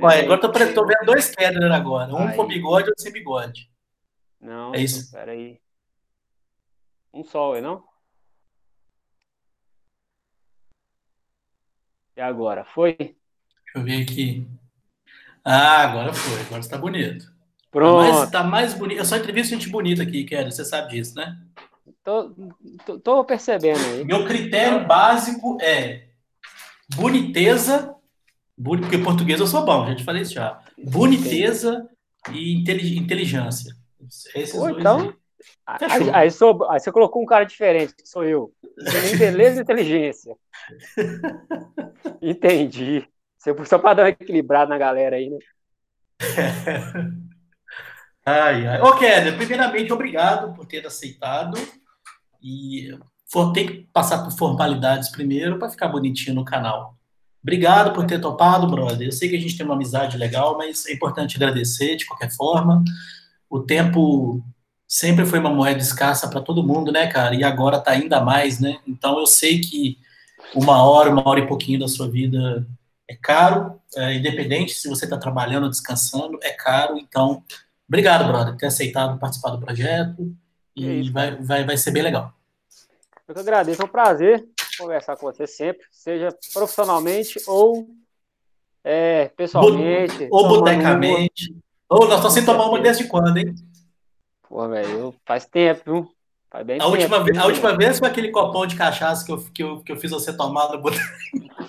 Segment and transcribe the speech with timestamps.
[0.00, 2.12] Olha, agora tô, tô vendo dois Keller agora.
[2.14, 2.36] Um aí.
[2.36, 3.70] com bigode e outro sem bigode.
[4.40, 5.10] Não, é isso.
[5.10, 5.60] Peraí.
[7.12, 7.84] Um só, não?
[12.16, 12.64] E agora?
[12.64, 12.94] Foi?
[12.96, 13.16] Deixa
[13.76, 14.46] eu ver aqui.
[15.44, 16.40] Ah, agora foi.
[16.42, 17.26] Agora está bonito.
[17.26, 17.32] Tá
[17.70, 18.04] Pronto.
[18.04, 18.98] Tá mais, tá mais bonito.
[18.98, 20.52] Eu só entrevisto gente bonita aqui, Kelly.
[20.52, 21.38] Você sabe disso, né?
[22.04, 22.34] Tô,
[22.84, 24.04] tô, tô percebendo aí.
[24.04, 26.08] Meu critério básico é
[26.94, 27.94] boniteza,
[28.62, 30.60] porque português eu sou bom, já te falei isso já.
[30.78, 31.88] Boniteza
[32.30, 33.74] e inteligência.
[34.34, 35.14] Esses Pô, então,
[35.66, 38.52] aí, aí, sou, aí, você colocou um cara diferente, que sou eu.
[39.18, 40.36] beleza e inteligência.
[42.20, 43.08] Entendi.
[43.66, 45.38] Só para dar uma equilibrada na galera aí, né?
[48.24, 48.80] ai, ai.
[48.80, 51.58] Ô, Kéder, primeiramente, obrigado por ter aceitado.
[52.40, 52.96] E
[53.30, 56.96] for, tem que passar por formalidades primeiro para ficar bonitinho no canal.
[57.42, 59.08] Obrigado por ter topado, brother.
[59.08, 62.30] Eu sei que a gente tem uma amizade legal, mas é importante agradecer de qualquer
[62.30, 62.84] forma.
[63.50, 64.42] O tempo
[64.86, 67.34] sempre foi uma moeda escassa para todo mundo, né, cara?
[67.34, 68.78] E agora tá ainda mais, né?
[68.86, 69.98] Então eu sei que
[70.54, 72.66] uma hora, uma hora e pouquinho da sua vida
[73.08, 76.96] é caro, é, independente se você está trabalhando ou descansando, é caro.
[76.96, 77.42] Então,
[77.88, 80.34] obrigado, brother, por ter aceitado participar do projeto
[80.76, 82.32] e é vai, vai, vai ser bem legal.
[83.26, 84.46] Eu que agradeço, é um prazer
[84.82, 87.88] conversar com você sempre, seja profissionalmente ou
[88.84, 90.28] é, pessoalmente.
[90.30, 91.54] Ou botecamente.
[91.88, 93.54] Ou nós estamos sem tomar uma desde quando, hein?
[94.48, 96.12] Pô, velho, faz tempo, viu?
[96.50, 99.32] Faz bem a, tempo, última vez, a última vez foi aquele copão de cachaça que
[99.32, 101.02] eu, que eu, que eu fiz você tomar no boteco.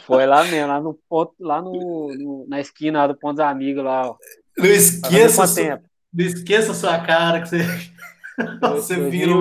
[0.05, 0.99] Foi lá mesmo, lá no
[1.39, 4.09] lá no, no na esquina do Ponto dos Amigos lá.
[4.09, 4.17] Ó.
[4.57, 5.81] Não esqueça, sua,
[6.13, 7.63] não esqueça a sua cara que você,
[8.59, 9.39] você virou.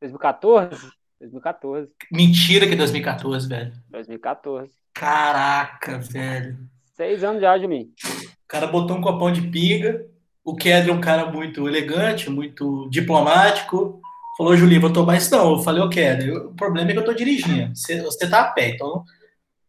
[0.00, 0.97] 2014?
[1.20, 1.90] 2014.
[2.12, 3.72] Mentira que é 2014, velho.
[3.90, 4.70] 2014.
[4.94, 6.58] Caraca, velho.
[6.96, 7.92] Seis anos já de mim.
[8.04, 10.06] O cara botou um copão de pinga.
[10.44, 14.00] O Kedro é um cara muito elegante, muito diplomático.
[14.36, 15.52] Falou, Julinho, vou tomar isso não.
[15.52, 17.76] Eu falei, ô Kedro, o problema é que eu tô dirigindo.
[17.76, 19.04] Você, você tá a pé, então.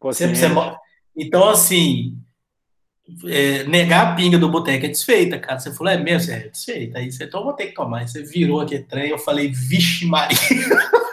[0.00, 0.46] Você, você,
[1.16, 2.16] então, assim,
[3.26, 5.58] é, negar a pinga do boteco é desfeita, cara.
[5.58, 6.32] Você falou, é mesmo?
[6.32, 6.98] É desfeita.
[6.98, 7.98] Aí você, então vou ter que tomar.
[7.98, 10.36] Aí você virou aquele trem, eu falei, vixe Maria.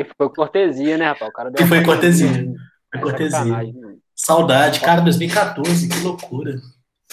[0.00, 1.30] E, foi cortesia, né, rapaz?
[1.30, 2.54] O cara deu e foi cortesia.
[2.92, 3.74] Foi cortesia.
[4.14, 6.60] Saudade, cara, 2014, que loucura.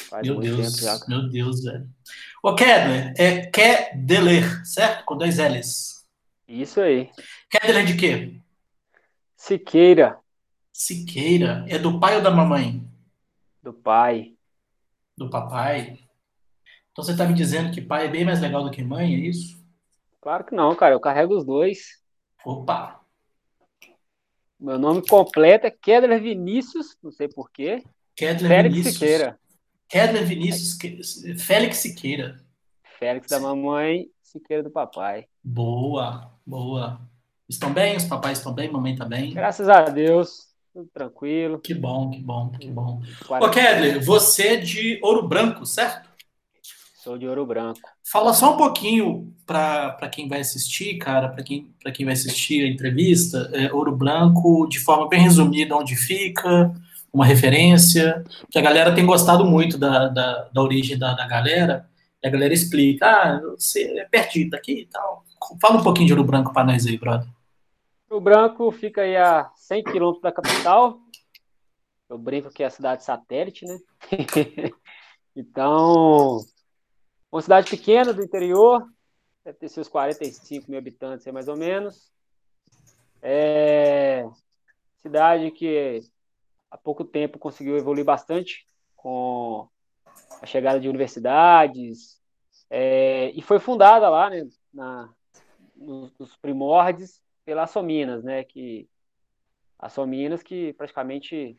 [0.09, 1.87] Faz meu Deus, já, meu Deus, velho.
[2.43, 5.05] Ô, Kedler, é Kedeler, certo?
[5.05, 6.05] Com dois L's.
[6.47, 7.09] Isso aí.
[7.49, 8.39] Kedeler de quê?
[9.35, 10.17] Siqueira.
[10.71, 11.65] Siqueira.
[11.67, 12.83] É do pai ou da mamãe?
[13.63, 14.33] Do pai.
[15.17, 15.99] Do papai?
[16.91, 19.19] Então você tá me dizendo que pai é bem mais legal do que mãe, é
[19.19, 19.63] isso?
[20.21, 20.93] Claro que não, cara.
[20.93, 22.03] Eu carrego os dois.
[22.45, 23.01] Opa!
[24.59, 27.83] Meu nome completo é Kedler Vinícius, não sei porquê.
[28.15, 28.93] Kedler Félix Vinícius.
[28.93, 29.39] Siqueira.
[29.89, 30.77] Kedler Vinícius,
[31.41, 32.39] Félix Siqueira.
[32.99, 35.25] Félix da mamãe, Siqueira do papai.
[35.43, 37.01] Boa, boa.
[37.49, 37.97] Estão bem?
[37.97, 38.71] Os papais estão bem?
[38.71, 39.33] Mamãe está bem?
[39.33, 41.59] Graças a Deus, tudo tranquilo.
[41.59, 43.01] Que bom, que bom, que bom.
[43.27, 46.14] Ô, Kedler, você é de Ouro Branco, certo?
[47.05, 47.81] Sou de Ouro Branco.
[48.03, 52.67] Fala só um pouquinho para quem vai assistir, cara, para quem, quem vai assistir a
[52.67, 56.73] entrevista, é, Ouro Branco, de forma bem resumida, onde fica,
[57.13, 61.87] uma referência, que a galera tem gostado muito da, da, da origem da, da galera,
[62.23, 65.23] e a galera explica, ah, você é pertinho daqui e tal.
[65.61, 67.29] Fala um pouquinho de Ouro Branco para nós aí, brother.
[68.09, 70.97] Ouro Branco fica aí a 100 quilômetros da capital,
[72.09, 73.77] eu brinco que é a cidade satélite, né?
[75.35, 76.39] então,
[77.31, 78.87] uma cidade pequena do interior,
[79.43, 82.11] deve ter seus 45 mil habitantes, mais ou menos.
[83.21, 84.25] É
[84.97, 86.01] cidade que
[86.71, 89.67] há pouco tempo conseguiu evoluir bastante com
[90.41, 92.19] a chegada de universidades
[92.69, 95.09] é, e foi fundada lá, né, na,
[95.75, 98.89] nos, primórdios pela Sominas, né, que
[99.77, 101.57] a Sominas que praticamente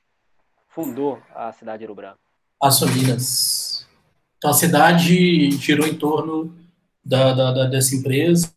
[0.68, 2.20] fundou a cidade de Ouro Branco.
[2.60, 3.55] A Sominas.
[4.38, 6.54] Então a cidade girou em torno
[7.04, 8.50] da, da, da dessa empresa.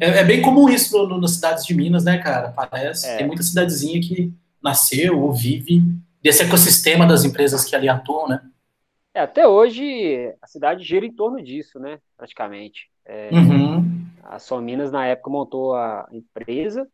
[0.00, 2.50] É, é, bem comum isso no, no, nas cidades de Minas, né, cara?
[2.50, 3.08] Parece.
[3.08, 3.16] É.
[3.16, 4.32] Tem muita cidadezinha que
[4.62, 5.82] nasceu ou vive
[6.22, 8.42] desse ecossistema das empresas que ali atuam, né?
[9.12, 11.98] É, até hoje a cidade gira em torno disso, né?
[12.16, 12.88] Praticamente.
[13.04, 14.06] É, uhum.
[14.22, 16.86] A Só Minas, na época, montou a empresa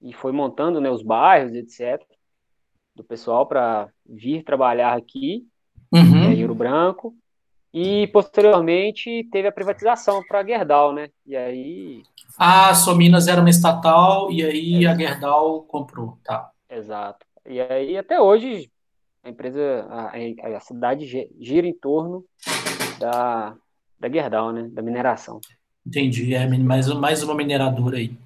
[0.00, 2.02] e foi montando né, os bairros, etc.,
[2.94, 5.46] do pessoal para vir trabalhar aqui,
[5.92, 6.32] uhum.
[6.32, 7.14] em Ouro Branco.
[7.72, 11.08] E posteriormente teve a privatização para a Gerdau, né?
[11.26, 12.02] E aí.
[12.36, 16.50] Ah, Sominas era uma estatal e aí a Gerdau comprou, tá?
[16.68, 17.24] Exato.
[17.46, 18.70] E aí até hoje
[19.22, 22.24] a empresa, a, a cidade gira em torno
[22.98, 23.54] da,
[23.98, 24.68] da Gerdau, né?
[24.72, 25.40] Da mineração.
[25.86, 28.16] Entendi, é mais, mais uma mineradora aí.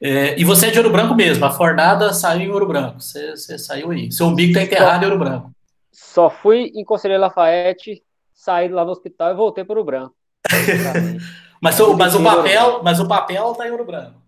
[0.00, 3.36] É, e você é de Ouro Branco mesmo, a fornada saiu em Ouro Branco, você,
[3.36, 4.10] você saiu aí.
[4.10, 5.52] Seu umbigo tá enterrado em Ouro Branco.
[5.92, 8.02] Só fui em Conselheiro Lafayette,
[8.32, 10.14] saí lá no hospital e voltei para Ouro Branco.
[11.60, 14.22] mas, o, mas, o papel, mas o papel tá em Ouro Branco.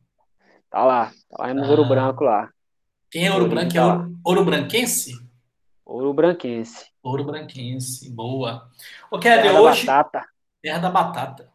[0.71, 1.69] Tá lá, tá lá no ah.
[1.69, 2.51] Ouro Branco lá.
[3.11, 3.73] Quem é Ouro Branco?
[3.73, 5.15] É tá ouro, ouro Branquense?
[5.85, 6.87] Ouro Branquense.
[7.03, 8.69] Ouro Branquense, boa.
[9.11, 9.87] O Kéder, hoje...
[9.87, 10.27] batata.
[10.63, 11.51] Terra da batata.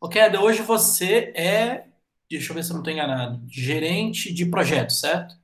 [0.00, 1.92] O Kéder, hoje você é
[2.32, 5.34] deixa eu ver se eu não estou enganado, gerente de projeto, certo?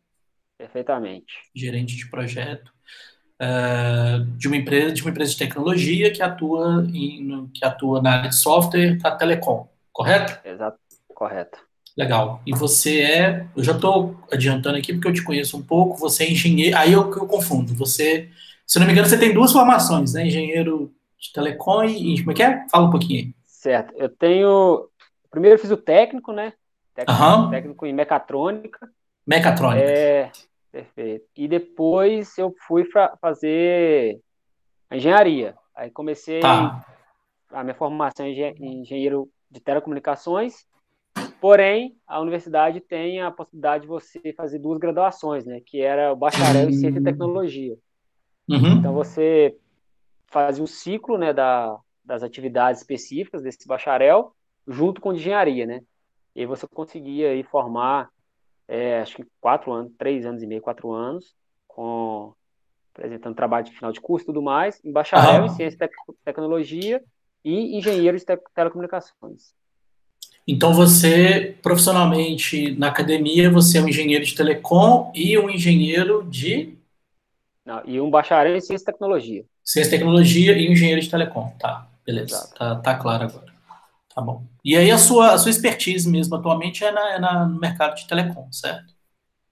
[0.57, 1.35] Perfeitamente.
[1.55, 2.73] Gerente de projeto
[3.40, 8.12] uh, de uma empresa de uma empresa de tecnologia que atua em, que atua na
[8.12, 10.38] área de software da telecom, correto?
[10.46, 10.79] Exato,
[11.14, 11.58] correto.
[11.96, 12.40] Legal.
[12.46, 15.96] E você é, eu já estou adiantando aqui porque eu te conheço um pouco.
[15.99, 17.75] Você é engenheiro, aí eu, eu confundo.
[17.75, 18.31] Você,
[18.64, 20.25] se não me engano, você tem duas formações, né?
[20.25, 22.69] Engenheiro de telecom e como é que é?
[22.70, 23.34] Fala um pouquinho aí.
[23.46, 23.93] Certo.
[23.96, 24.88] Eu tenho
[25.31, 26.52] Primeiro eu fiz o técnico, né?
[26.94, 27.50] técnico, uhum.
[27.50, 28.88] técnico em mecatrônica.
[29.26, 29.84] Mecatrônica.
[29.84, 30.31] É,
[30.70, 31.26] perfeito.
[31.37, 34.20] E depois eu fui para fazer
[34.91, 35.56] a engenharia.
[35.75, 36.85] Aí comecei tá.
[37.50, 40.67] a minha formação em engenheiro de telecomunicações.
[41.41, 45.61] Porém, a universidade tem a possibilidade de você fazer duas graduações, né?
[45.65, 47.76] Que era o bacharel em ciência e tecnologia.
[48.49, 48.79] Uhum.
[48.79, 49.56] Então você
[50.26, 54.35] fazia o ciclo, né, da, das atividades específicas desse bacharel
[54.67, 55.81] junto com engenharia, né?
[56.35, 58.11] E aí você conseguia aí formar,
[58.69, 61.35] é, acho que quatro anos, três anos e meio, quatro anos,
[61.67, 62.35] com
[62.94, 67.03] apresentando trabalho de final de curso e tudo mais, em bacharel em ciência e tecnologia
[67.44, 69.55] e engenheiro de te telecomunicações.
[70.47, 76.75] Então você, profissionalmente, na academia, você é um engenheiro de telecom e um engenheiro de...
[77.65, 79.44] Não, e um bacharel em ciência e tecnologia.
[79.62, 83.57] Ciência e tecnologia e engenheiro de telecom, tá, beleza, tá, tá claro agora.
[84.14, 84.46] Tá bom.
[84.64, 87.94] E aí a sua, a sua expertise mesmo atualmente é, na, é na, no mercado
[87.94, 88.94] de telecom, certo?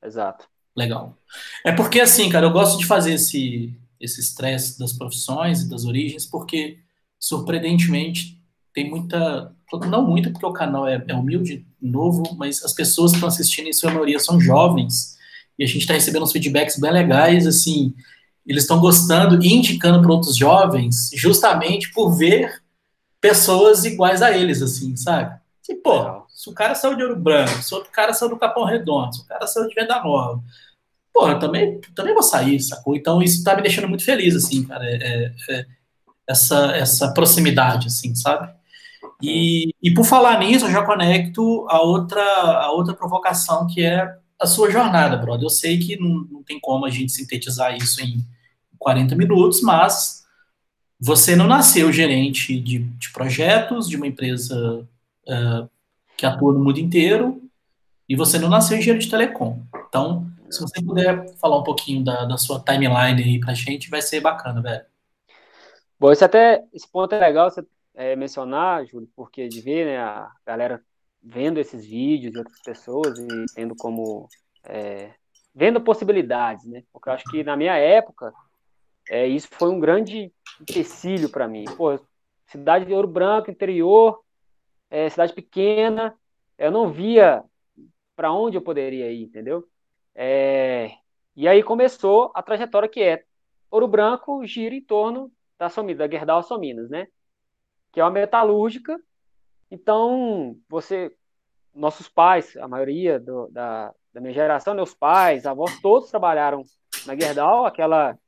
[0.02, 0.46] Exato.
[0.74, 1.16] Legal.
[1.64, 5.84] É porque assim, cara, eu gosto de fazer esse esse estresse das profissões e das
[5.84, 6.78] origens, porque
[7.18, 8.40] surpreendentemente
[8.74, 9.54] tem muita,
[9.88, 13.68] não muita, porque o canal é, é humilde, novo, mas as pessoas que estão assistindo,
[13.68, 15.16] em sua maioria, são jovens,
[15.58, 17.94] e a gente está recebendo uns feedbacks bem legais, assim,
[18.46, 22.62] eles estão gostando e indicando para outros jovens, justamente por ver
[23.26, 25.36] pessoas iguais a eles, assim, sabe?
[25.62, 28.64] Que, pô, se o cara saiu de Ouro Branco, se outro cara saiu do Capão
[28.64, 30.40] Redondo, se o cara saiu de Venda Nova,
[31.12, 32.94] pô, eu também, também vou sair, sacou?
[32.94, 35.66] Então isso tá me deixando muito feliz, assim, cara, é, é, é
[36.28, 38.54] essa, essa proximidade, assim, sabe?
[39.20, 44.08] E, e por falar nisso, eu já conecto a outra, a outra provocação, que é
[44.38, 45.46] a sua jornada, brother.
[45.46, 48.24] Eu sei que não, não tem como a gente sintetizar isso em
[48.78, 50.25] 40 minutos, mas
[50.98, 54.86] você não nasceu gerente de, de projetos de uma empresa
[55.28, 55.68] uh,
[56.16, 57.42] que atua no mundo inteiro
[58.08, 59.62] e você não nasceu engenheiro de telecom.
[59.88, 64.00] Então, se você puder falar um pouquinho da, da sua timeline aí pra gente, vai
[64.00, 64.84] ser bacana, velho.
[65.98, 67.64] Bom, isso até, esse ponto é legal você
[67.94, 70.82] é, mencionar, Júlio, porque de ver né, a galera
[71.22, 74.28] vendo esses vídeos de outras pessoas e tendo como
[74.64, 75.10] é,
[75.54, 76.82] vendo possibilidades, né?
[76.92, 78.32] Porque eu acho que na minha época
[79.08, 81.64] é, isso foi um grande empecilho para mim.
[81.76, 81.98] Pô,
[82.46, 84.22] cidade de Ouro Branco, interior,
[84.90, 86.16] é, cidade pequena,
[86.58, 87.42] eu não via
[88.14, 89.68] para onde eu poderia ir, entendeu?
[90.14, 90.90] É,
[91.34, 93.24] e aí começou a trajetória que é
[93.70, 97.08] Ouro Branco gira em torno da Somida, da Gerdau Sominas, né?
[97.92, 98.98] Que é uma metalúrgica.
[99.70, 101.14] Então, você,
[101.74, 106.64] nossos pais, a maioria do, da, da minha geração, meus pais, avós, todos trabalharam
[107.04, 108.18] na Gerdau, aquela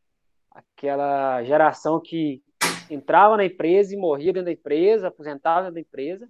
[0.59, 2.43] aquela geração que
[2.91, 6.29] entrava na empresa e morria dentro da empresa, aposentava dentro da empresa,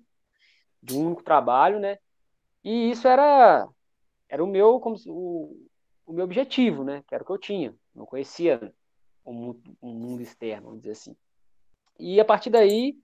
[0.82, 1.98] de um único trabalho, né?
[2.62, 3.68] E isso era
[4.28, 5.66] era o meu como o,
[6.06, 7.02] o meu objetivo, né?
[7.06, 7.74] Que era o que eu tinha.
[7.94, 8.72] Não conhecia
[9.24, 11.16] o mundo, o mundo externo, vamos dizer assim.
[11.98, 12.96] E a partir daí,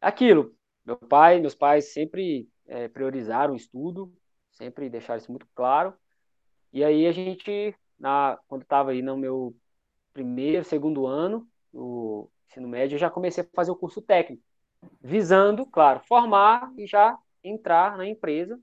[0.00, 0.54] aquilo.
[0.84, 4.14] Meu pai, meus pais sempre é, priorizaram o estudo,
[4.52, 5.94] sempre deixaram isso muito claro.
[6.72, 9.56] E aí a gente, na, quando estava aí no meu
[10.14, 14.42] primeiro, segundo ano do ensino médio, eu já comecei a fazer o curso técnico,
[15.02, 18.58] visando, claro, formar e já entrar na empresa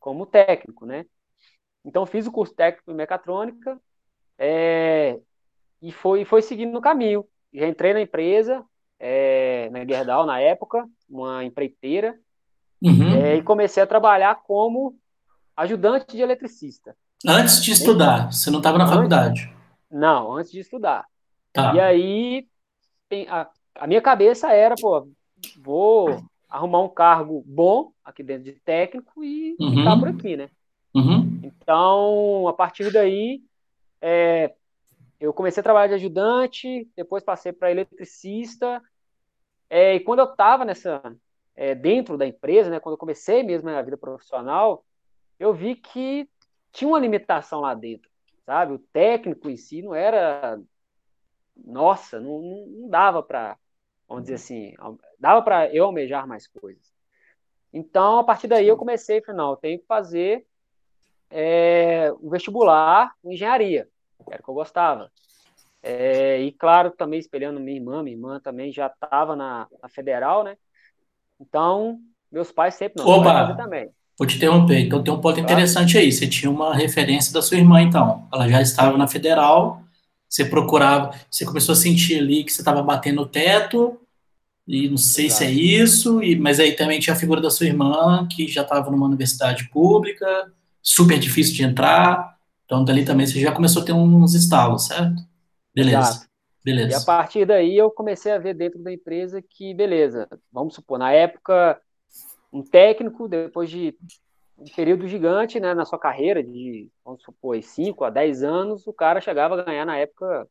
[0.00, 1.04] como técnico, né?
[1.84, 3.78] Então, fiz o curso técnico em mecatrônica
[4.38, 5.20] é,
[5.82, 7.24] e foi, foi seguindo no caminho.
[7.52, 8.64] Já entrei na empresa,
[8.98, 12.18] é, na Gerdau, na época, uma empreiteira,
[12.82, 13.14] uhum.
[13.14, 14.98] é, e comecei a trabalhar como
[15.56, 16.96] ajudante de eletricista.
[17.26, 19.57] Antes de estudar, você não estava na faculdade?
[19.90, 21.06] Não, antes de estudar.
[21.52, 21.74] Tá.
[21.74, 22.48] E aí,
[23.28, 25.08] a, a minha cabeça era, pô,
[25.58, 29.70] vou arrumar um cargo bom aqui dentro de técnico e Uhum.
[29.70, 30.50] ficar por aqui, né?
[30.94, 31.40] Uhum.
[31.42, 33.42] Então, a partir daí,
[34.00, 34.54] é,
[35.20, 38.82] eu comecei a trabalhar de ajudante, depois passei para eletricista,
[39.68, 41.02] é, e quando eu estava nessa,
[41.54, 44.84] é, dentro da empresa, né, quando eu comecei mesmo a vida profissional,
[45.38, 46.28] eu vi que
[46.72, 48.08] tinha uma limitação lá dentro,
[48.48, 48.72] sabe?
[48.72, 50.58] O técnico em si não era,
[51.54, 53.58] nossa, não, não, dava para,
[54.08, 54.74] vamos dizer assim,
[55.18, 56.90] dava para eu almejar mais coisas.
[57.70, 60.46] Então, a partir daí, eu comecei, falei, não, eu tenho que fazer
[61.28, 63.86] é, um vestibular em engenharia,
[64.26, 65.12] era o que eu gostava.
[65.82, 70.42] É, e claro, também espelhando minha irmã, minha irmã também já estava na, na, federal,
[70.42, 70.56] né?
[71.38, 72.00] Então,
[72.32, 73.92] meus pais sempre não, Opa, também.
[74.18, 74.80] Vou te interromper.
[74.80, 76.10] Então tem um ponto interessante aí.
[76.10, 78.26] Você tinha uma referência da sua irmã, então.
[78.32, 79.82] Ela já estava na federal.
[80.28, 83.98] Você procurava, você começou a sentir ali que você estava batendo o teto,
[84.66, 85.38] e não sei Exato.
[85.38, 88.60] se é isso, e, mas aí também tinha a figura da sua irmã, que já
[88.60, 92.36] estava numa universidade pública, super difícil de entrar.
[92.66, 95.22] Então, dali também você já começou a ter uns estalos, certo?
[95.74, 95.98] Beleza.
[95.98, 96.28] Exato.
[96.62, 96.90] Beleza.
[96.90, 100.98] E a partir daí eu comecei a ver dentro da empresa que, beleza, vamos supor,
[100.98, 101.80] na época,
[102.52, 103.94] um técnico, depois de
[104.58, 108.92] um período gigante né, na sua carreira, de, vamos supor, 5 a 10 anos, o
[108.92, 110.48] cara chegava a ganhar, na época,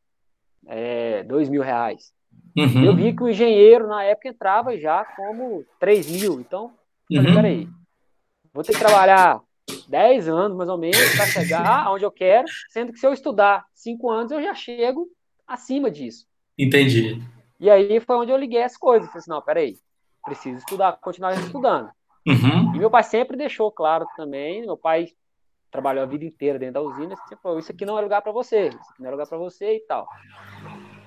[0.66, 2.12] é, 2 mil reais.
[2.56, 2.84] Uhum.
[2.84, 6.40] Eu vi que o engenheiro, na época, entrava já como 3 mil.
[6.40, 6.72] Então,
[7.10, 7.36] eu falei, uhum.
[7.36, 7.68] peraí,
[8.52, 9.40] vou ter que trabalhar
[9.88, 13.64] 10 anos, mais ou menos, para chegar aonde eu quero, sendo que se eu estudar
[13.74, 15.06] 5 anos, eu já chego
[15.46, 16.26] acima disso.
[16.58, 17.22] Entendi.
[17.60, 19.08] E aí foi onde eu liguei as coisas.
[19.08, 19.76] Falei assim, não, peraí,
[20.28, 21.90] preciso estudar, continuar estudando.
[22.26, 22.74] Uhum.
[22.74, 25.08] E meu pai sempre deixou claro também, meu pai
[25.70, 28.32] trabalhou a vida inteira dentro da usina, sempre falou, isso aqui não é lugar para
[28.32, 30.06] você, isso aqui não é lugar para você e tal.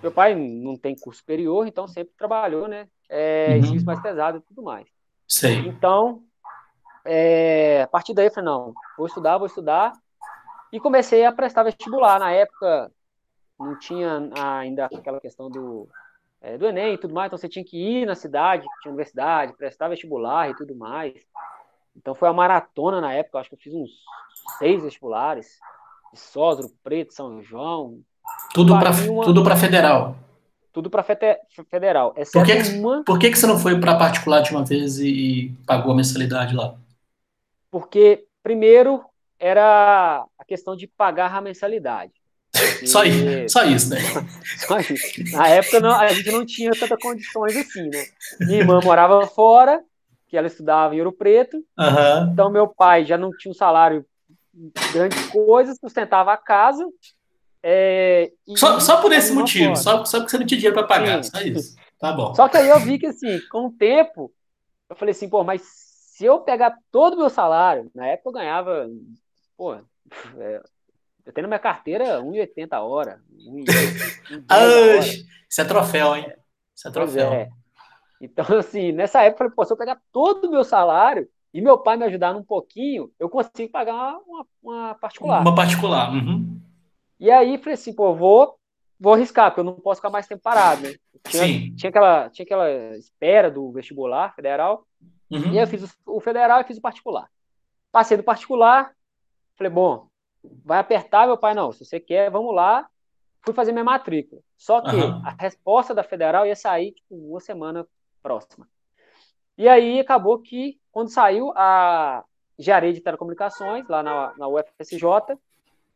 [0.02, 3.84] Meu pai não tem curso superior, então sempre trabalhou, né, é, uhum.
[3.86, 4.88] mais pesado e tudo mais.
[5.28, 5.60] Sei.
[5.68, 6.24] Então,
[7.06, 9.94] é, a partir daí eu falei, não, vou estudar, vou estudar.
[10.74, 12.20] E comecei a prestar vestibular.
[12.20, 12.92] Na época,
[13.60, 15.88] não tinha ainda aquela questão do,
[16.42, 19.56] é, do Enem e tudo mais, então você tinha que ir na cidade, tinha universidade,
[19.56, 21.14] prestar vestibular e tudo mais.
[21.96, 23.92] Então foi a maratona na época, acho que eu fiz uns
[24.58, 25.60] seis vestibulares,
[26.12, 28.00] de Sósro, Preto, São João.
[28.54, 29.24] Tudo para uma...
[29.24, 30.16] tudo para federal.
[30.74, 32.14] Tudo para federal.
[32.32, 33.04] Por que, uma...
[33.04, 36.56] por que, que você não foi para particular de uma vez e pagou a mensalidade
[36.56, 36.76] lá?
[37.70, 39.04] Porque, primeiro,
[39.38, 42.21] era a questão de pagar a mensalidade.
[42.86, 44.00] Só, isso, só isso, né?
[44.68, 45.36] Só isso.
[45.36, 48.06] Na época não, a gente não tinha tantas condições assim, né?
[48.40, 49.82] Minha irmã morava fora,
[50.28, 51.58] que ela estudava em Ouro Preto.
[51.58, 52.32] Uhum.
[52.32, 54.06] Então meu pai já não tinha um salário
[54.94, 56.86] grandes coisas, sustentava a casa.
[57.64, 61.24] É, só, só por esse motivo, só, só porque você não tinha dinheiro para pagar,
[61.24, 61.32] Sim.
[61.32, 61.76] só isso.
[62.00, 62.34] Tá bom.
[62.34, 64.32] Só que aí eu vi que assim, com o tempo,
[64.90, 68.34] eu falei assim, pô, mas se eu pegar todo o meu salário, na época eu
[68.34, 68.90] ganhava,
[69.56, 69.76] pô,
[70.38, 70.62] é,
[71.26, 73.22] eu tenho na minha carteira 1,80 a hora.
[73.38, 73.64] 1,
[74.50, 75.00] hora.
[75.00, 76.32] Isso é troféu, hein?
[76.76, 77.34] Isso é troféu.
[77.34, 77.50] É.
[78.22, 81.62] Então, assim, nessa época eu falei, pô, se eu pegar todo o meu salário e
[81.62, 85.42] meu pai me ajudar um pouquinho, eu consigo pagar uma, uma particular.
[85.42, 86.14] Uma particular.
[86.14, 86.60] Uhum.
[87.20, 88.56] E aí falei assim, pô, vou,
[89.00, 90.96] vou arriscar, porque eu não posso ficar mais tempo parado, né?
[91.28, 91.76] Tinha, Sim.
[91.76, 94.86] Tinha aquela, tinha aquela espera do vestibular federal.
[95.30, 95.52] Uhum.
[95.54, 97.28] E aí eu fiz o, federal e fiz o particular.
[97.92, 98.92] Passei do particular,
[99.58, 100.08] falei, bom,
[100.64, 102.88] vai apertar, meu pai, não, se você quer, vamos lá.
[103.44, 104.42] Fui fazer minha matrícula.
[104.58, 105.22] Só que uhum.
[105.26, 107.88] a resposta da federal ia sair tipo, uma semana
[108.22, 108.68] próxima.
[109.58, 112.24] E aí acabou que, quando saiu a
[112.58, 115.02] engenharia de telecomunicações, lá na, na UFSJ,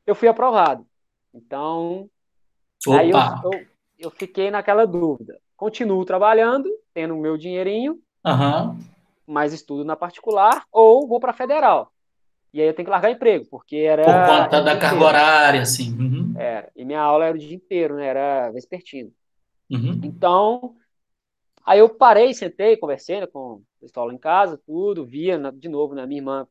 [0.08, 0.86] eu fui aprovado.
[1.34, 2.10] Então,
[2.88, 3.00] Opa.
[3.00, 3.68] aí eu, eu,
[4.00, 5.40] eu, fiquei naquela dúvida.
[5.56, 8.78] Continuo trabalhando, tendo o meu dinheirinho, uhum
[9.28, 11.92] mais estudo na particular, ou vou para a federal.
[12.56, 14.06] E aí eu tenho que largar emprego, porque era.
[14.06, 15.94] Por conta da carga horária, assim.
[16.00, 16.34] Uhum.
[16.38, 16.72] Era.
[16.74, 18.08] E minha aula era o dia inteiro, né?
[18.08, 19.12] Era vespertino.
[19.70, 20.00] Uhum.
[20.02, 20.74] Então,
[21.66, 25.68] aí eu parei, sentei, conversei né, com o pessoal lá em casa, tudo, via de
[25.68, 26.48] novo né, minha irmã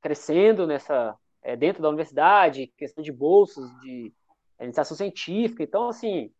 [0.00, 1.16] crescendo nessa.
[1.42, 4.12] É, dentro da universidade, questão de bolsas, de
[4.60, 5.64] iniciação científica.
[5.64, 6.30] Então, assim,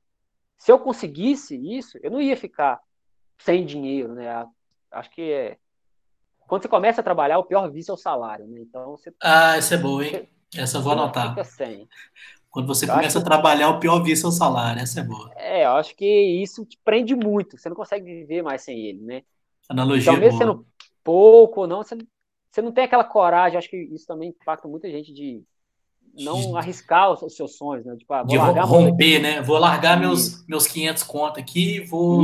[0.57, 2.81] se eu conseguisse isso, eu não ia ficar
[3.39, 4.47] sem dinheiro, né?
[4.93, 5.59] acho que é,
[6.47, 8.61] quando você começa a trabalhar, o pior vício é o salário, né?
[8.61, 9.13] Então você.
[9.23, 10.29] Ah, essa é boa, hein?
[10.57, 11.35] Essa eu vou anotar.
[12.55, 15.33] Quando você eu começa a trabalhar, o pior vício é o salário, essa é boa.
[15.35, 19.01] É, eu acho que isso te prende muito, você não consegue viver mais sem ele,
[19.01, 19.23] né?
[19.69, 20.53] Analogia então, mesmo boa.
[20.53, 20.67] sendo
[21.03, 21.99] pouco ou não, você,
[22.49, 25.43] você não tem aquela coragem, acho que isso também impacta muita gente de,
[26.17, 27.97] não arriscar os, seus sonhos, né?
[27.97, 29.43] Tipo, ah, de romper, né?
[29.43, 32.23] Vou largar meus, meus 500 conto aqui vou,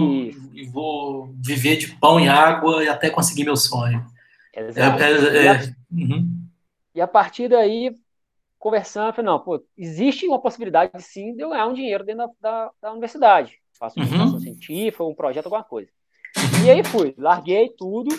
[0.53, 4.05] e vou viver de pão e água e até conseguir meu sonho.
[4.55, 5.03] Exato.
[5.03, 5.61] É, é, é, e, a,
[5.93, 6.47] uhum.
[6.95, 7.95] e, a, partir daí,
[8.59, 12.51] conversando, falei, não, pô, existe uma possibilidade, sim, de eu ganhar um dinheiro dentro da,
[12.51, 13.59] da, da universidade.
[13.79, 14.39] Faço uma uhum.
[14.39, 15.91] científica, um projeto, alguma coisa.
[16.65, 18.15] E aí fui, larguei tudo,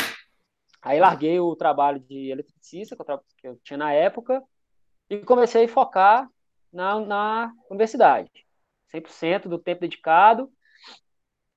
[0.81, 4.41] aí larguei o trabalho de eletricista que eu, que eu tinha na época,
[5.12, 6.30] e comecei a focar
[6.72, 8.32] na, na universidade.
[8.94, 10.50] 100% do tempo dedicado.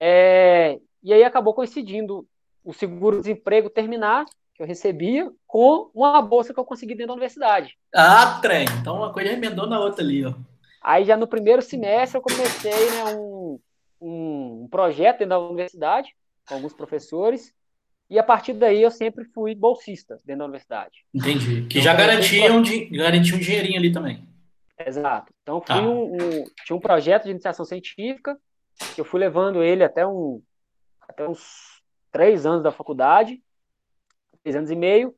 [0.01, 2.27] É, e aí acabou coincidindo
[2.65, 7.79] o seguro-desemprego terminar, que eu recebia, com uma bolsa que eu consegui dentro da universidade.
[7.95, 8.67] Ah, trem.
[8.81, 10.35] Então uma coisa emendou na outra ali, ó.
[10.83, 13.61] Aí já no primeiro semestre eu comecei né, um,
[14.01, 16.13] um, um projeto dentro da universidade,
[16.47, 17.55] com alguns professores,
[18.09, 21.05] e a partir daí eu sempre fui bolsista dentro da universidade.
[21.13, 21.63] Entendi.
[21.63, 24.27] Que então, já garantia um, garantia um dinheirinho ali também.
[24.79, 25.33] Exato.
[25.43, 25.81] Então fui tá.
[25.81, 28.39] um, um, tinha um projeto de iniciação científica
[28.95, 30.43] que eu fui levando ele até um
[31.01, 33.43] até uns três anos da faculdade,
[34.43, 35.15] três anos e meio,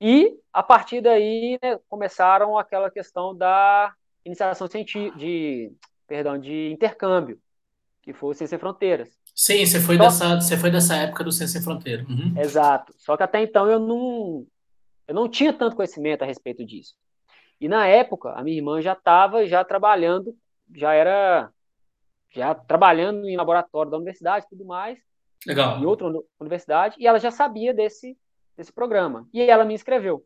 [0.00, 3.92] e a partir daí né, começaram aquela questão da
[4.24, 5.72] iniciação científica, de
[6.06, 7.40] perdão, de intercâmbio,
[8.02, 9.19] que foi o Ciência Sem Fronteiras.
[9.34, 10.04] Sim, você foi, Só...
[10.04, 12.04] dessa, você foi dessa época do Ciência Sem Fronteira.
[12.08, 12.34] Uhum.
[12.38, 12.92] Exato.
[12.96, 14.46] Só que até então eu não,
[15.08, 16.94] eu não tinha tanto conhecimento a respeito disso.
[17.60, 20.34] E na época, a minha irmã já estava já trabalhando,
[20.74, 21.50] já era
[22.32, 24.98] já trabalhando em laboratório da universidade e tudo mais.
[25.46, 25.78] Legal.
[25.78, 26.06] Em outra
[26.38, 28.16] universidade, e ela já sabia desse,
[28.56, 29.26] desse programa.
[29.32, 30.24] E ela me inscreveu.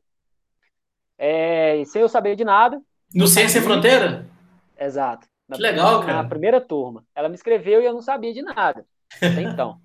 [1.17, 2.81] É, sem eu saber de nada.
[3.15, 4.27] No Ciência Sem Fronteira?
[4.79, 5.27] Exato.
[5.49, 6.15] Na, que legal, cara.
[6.15, 7.05] Na primeira turma.
[7.15, 8.85] Ela me inscreveu e eu não sabia de nada.
[9.17, 9.81] Até então.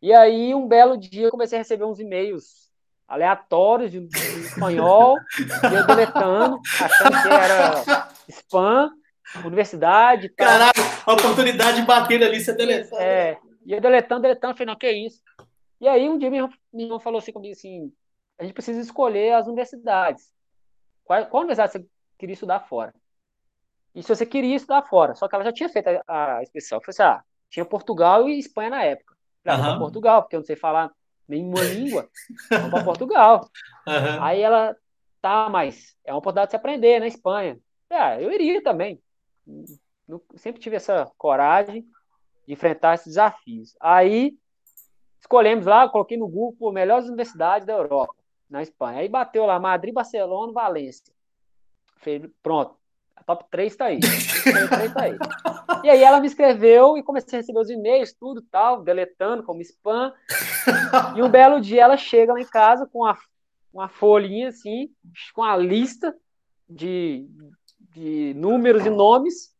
[0.00, 2.66] e aí, um belo dia, eu comecei a receber uns e-mails
[3.08, 8.90] aleatórios de, de espanhol, e eu deletando, achando que era spam,
[9.44, 10.28] universidade.
[10.30, 10.46] Tal.
[10.46, 13.00] Caralho, a oportunidade de bater ali, você deletando.
[13.00, 15.20] É, e eu deletando, deletando, falei, não, que isso?
[15.80, 17.92] E aí, um dia, meu irmão falou assim comigo, assim,
[18.38, 20.32] a gente precisa escolher as universidades.
[21.04, 21.86] Qual, qual universidade você
[22.18, 22.92] queria estudar fora?
[23.94, 26.78] E se você queria estudar fora, só que ela já tinha feito a, a inscrição.
[26.78, 29.16] Eu falei assim, ah, tinha Portugal e Espanha na época.
[29.44, 29.78] Falei, uhum.
[29.78, 30.90] Portugal, porque eu não sei falar
[31.28, 32.08] nenhuma língua.
[32.50, 33.48] Vamos para Portugal.
[33.88, 34.20] Uhum.
[34.20, 34.76] Aí ela,
[35.22, 37.56] tá, mas é uma oportunidade de se aprender na Espanha.
[37.88, 39.00] Ah, eu iria também.
[40.08, 41.86] Eu sempre tive essa coragem
[42.44, 43.76] de enfrentar esses desafios.
[43.78, 44.36] Aí
[45.20, 48.12] escolhemos lá, coloquei no Google melhores universidades da Europa,
[48.50, 48.98] na Espanha.
[48.98, 51.14] Aí bateu lá Madrid, Barcelona, Valência.
[51.98, 52.76] Falei, pronto,
[53.14, 54.00] a top 3 está aí.
[54.00, 55.16] top 3 tá aí.
[55.86, 59.60] E aí ela me escreveu e comecei a receber os e-mails, tudo tal, deletando como
[59.60, 60.12] spam.
[61.16, 63.16] E um belo dia ela chega lá em casa com uma,
[63.72, 64.90] uma folhinha assim,
[65.32, 66.12] com a lista
[66.68, 67.30] de,
[67.78, 69.54] de números e nomes,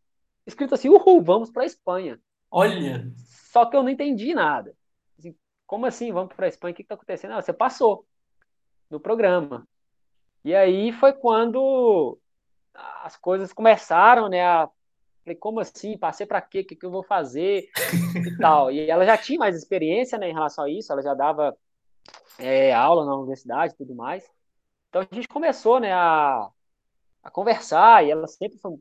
[0.45, 2.19] escrito assim: Uhul, vamos para a Espanha.
[2.51, 3.09] Olha!
[3.53, 4.75] Só que eu não entendi nada.
[5.17, 5.33] Assim,
[5.65, 6.73] como assim, vamos para a Espanha?
[6.73, 7.35] O que está acontecendo?
[7.35, 8.05] Ah, você passou
[8.91, 9.65] no programa.
[10.45, 12.19] E aí foi quando
[13.05, 14.45] as coisas começaram, né?
[14.45, 14.69] A,
[15.27, 15.99] falei, como assim?
[15.99, 16.61] Passei para quê?
[16.61, 17.69] O que, que eu vou fazer?
[18.15, 18.71] e tal.
[18.71, 21.57] E ela já tinha mais experiência né, em relação a isso, ela já dava
[22.39, 24.25] é, aula na universidade e tudo mais.
[24.89, 26.49] Então a gente começou né, a,
[27.23, 28.79] a conversar e ela sempre foi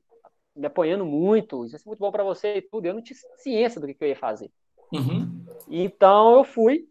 [0.56, 1.66] me apoiando muito.
[1.66, 2.86] Isso é muito bom para você e tudo.
[2.86, 4.52] Eu não tinha ciência do que, que eu ia fazer.
[4.94, 5.44] Uhum.
[5.68, 6.88] Então eu fui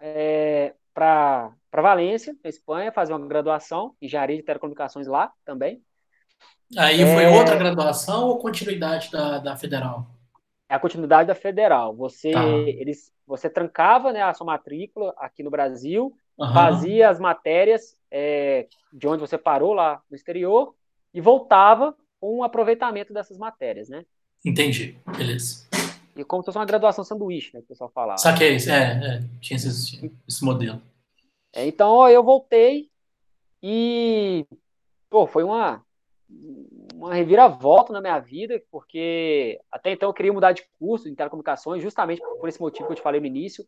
[0.00, 5.82] é, para para Valência, na Espanha, fazer uma graduação em engenharia de telecomunicações lá também.
[6.76, 7.14] Aí é...
[7.14, 10.06] foi outra graduação ou continuidade da, da federal?
[10.68, 11.94] É a continuidade da federal.
[11.94, 12.44] Você, tá.
[12.46, 16.52] eles, você trancava né, a sua matrícula aqui no Brasil, uhum.
[16.52, 20.74] fazia as matérias é, de onde você parou lá no exterior
[21.12, 24.04] e voltava com um aproveitamento dessas matérias, né?
[24.44, 25.66] Entendi, beleza.
[26.16, 28.18] E como se fosse uma graduação sanduíche, né, que o pessoal falava.
[28.18, 30.80] Saquei, é, é tinha esse, esse modelo.
[31.54, 32.88] É, então eu voltei
[33.62, 34.46] e
[35.08, 35.84] pô, foi uma,
[36.94, 41.82] uma reviravolta na minha vida, porque até então eu queria mudar de curso em telecomunicações,
[41.82, 43.64] justamente por esse motivo que eu te falei no início.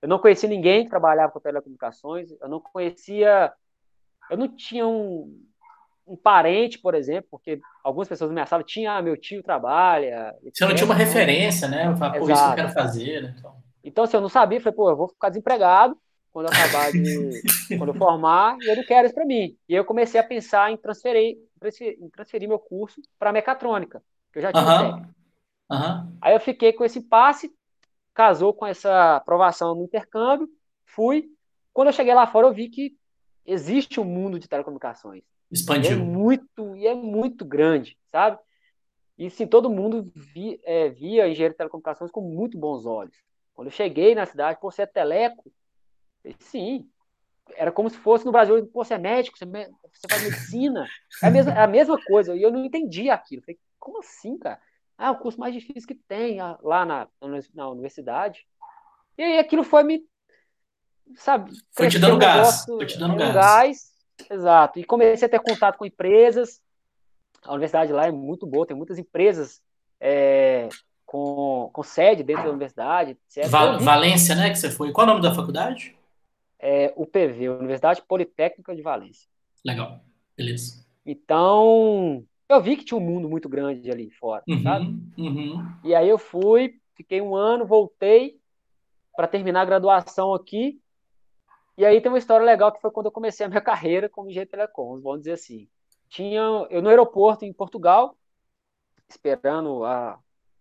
[0.00, 3.52] Eu não conhecia ninguém que trabalhava com telecomunicações, eu não conhecia,
[4.30, 5.36] eu não tinha um,
[6.06, 10.34] um parente, por exemplo, porque algumas pessoas ameaçavam, tinha, ah, meu tio trabalha.
[10.42, 11.94] Você não tinha uma referência, né?
[11.96, 13.34] Falei, pô, isso que eu quero fazer, né?
[13.38, 15.96] Então, então assim, eu não sabia, falei, pô, eu vou ficar desempregado,
[16.32, 17.42] quando eu acabar de.
[17.76, 19.56] quando eu formar, e eu não quero isso para mim.
[19.68, 21.36] E eu comecei a pensar em transferir,
[22.00, 24.90] em transferir meu curso para mecatrônica, que eu já tinha uhum.
[24.92, 25.14] técnico.
[25.70, 26.18] Uhum.
[26.20, 27.54] Aí eu fiquei com esse passe,
[28.14, 30.48] casou com essa aprovação no intercâmbio,
[30.86, 31.28] fui.
[31.72, 32.96] Quando eu cheguei lá fora, eu vi que
[33.44, 35.22] existe um mundo de telecomunicações.
[35.50, 35.92] Expandiu.
[35.92, 38.38] E é muito, e é muito grande, sabe?
[39.16, 43.16] E sim, todo mundo vi, é, via a engenharia de telecomunicações com muito bons olhos.
[43.52, 45.50] Quando eu cheguei na cidade, por ser é teleco,
[46.38, 46.88] sim,
[47.56, 50.86] era como se fosse no Brasil, pô, você é médico, você, é você faz medicina,
[51.22, 53.42] é a, mesma, é a mesma coisa, e eu não entendi aquilo.
[53.42, 54.60] Falei, como assim, cara?
[54.96, 57.08] Ah, o curso mais difícil que tem lá na,
[57.54, 58.46] na universidade.
[59.16, 60.02] E aí aquilo foi me,
[61.16, 63.34] sabe, foi te dando gás, foi te dando gás.
[63.34, 63.98] gás.
[64.30, 66.60] Exato, e comecei a ter contato com empresas,
[67.44, 69.60] a universidade lá é muito boa, tem muitas empresas
[70.00, 70.68] é,
[71.06, 73.16] com, com sede dentro da universidade.
[73.46, 74.92] Val, Valência, né, que você foi.
[74.92, 75.97] Qual é o nome da faculdade?
[76.58, 79.28] É UPV, Universidade Politécnica de Valência.
[79.64, 80.00] Legal,
[80.36, 80.84] beleza.
[81.06, 84.86] Então, eu vi que tinha um mundo muito grande ali fora, uhum, sabe?
[85.16, 85.66] Uhum.
[85.84, 88.38] E aí eu fui, fiquei um ano, voltei
[89.16, 90.80] para terminar a graduação aqui.
[91.76, 94.28] E aí tem uma história legal que foi quando eu comecei a minha carreira como
[94.28, 95.68] engenheiro telecom, vamos dizer assim.
[96.08, 96.40] Tinha
[96.70, 98.16] eu no aeroporto em Portugal,
[99.08, 100.18] esperando a,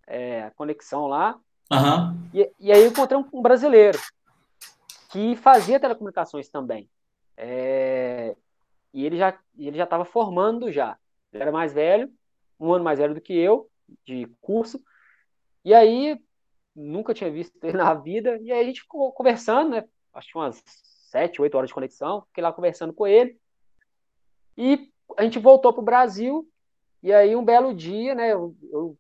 [0.07, 1.39] é, conexão lá.
[1.71, 2.29] Uhum.
[2.33, 3.99] E, e, aí eu encontrei um, um, brasileiro
[5.17, 6.88] que fazia telecomunicações também.
[7.36, 8.36] É,
[8.93, 10.95] e ele já ele já estava formando já.
[11.34, 12.13] Ele era mais velho,
[12.60, 13.67] um ano mais velho do que eu,
[14.06, 14.80] de curso.
[15.65, 16.21] E aí
[16.75, 18.38] nunca tinha visto ele na vida.
[18.43, 19.84] E aí a gente ficou conversando, né?
[20.13, 20.62] Acho que umas
[21.10, 22.21] sete, oito horas de conexão.
[22.27, 23.39] Fiquei lá conversando com ele.
[24.56, 26.47] E a gente voltou para o Brasil,
[27.01, 28.97] e aí um belo dia, né, eu, eu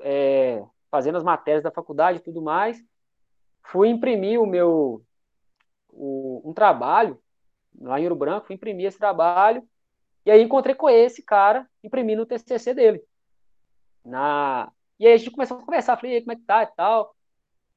[0.00, 2.82] é, fazendo as matérias da faculdade e tudo mais,
[3.64, 5.02] fui imprimir o meu,
[5.90, 7.20] o, um trabalho
[7.80, 9.66] lá em Ouro Branco, fui imprimir esse trabalho,
[10.24, 13.02] e aí encontrei com esse cara, imprimindo o TCC dele.
[14.04, 14.70] Na...
[14.98, 17.14] E aí a gente começou a conversar, falei, como é que tá e tal,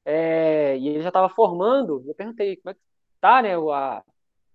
[0.04, 2.80] é, e ele já estava formando, eu perguntei como é que
[3.20, 4.04] tá, né, o a,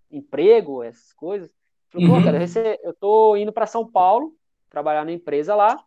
[0.10, 1.52] emprego, essas coisas,
[1.94, 2.24] Falei, uhum.
[2.24, 2.40] cara,
[2.82, 4.36] eu tô indo para São Paulo
[4.68, 5.78] trabalhar na empresa lá,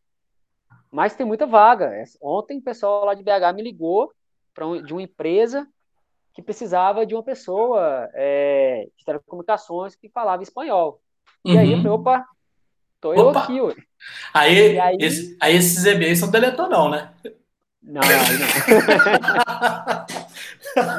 [0.88, 1.92] mas tem muita vaga.
[2.22, 4.12] Ontem o pessoal lá de BH me ligou
[4.64, 5.66] um, de uma empresa
[6.32, 11.00] que precisava de uma pessoa é, de telecomunicações que falava espanhol.
[11.44, 11.54] Uhum.
[11.54, 11.98] E aí eu falei, uhum.
[11.98, 12.24] opa,
[13.00, 13.20] tô opa.
[13.20, 13.74] eu aqui, ué.
[14.32, 14.96] Aí, aí...
[15.00, 17.12] Esse, aí esses e-mails são deletou não, né?
[17.82, 18.10] Não, não.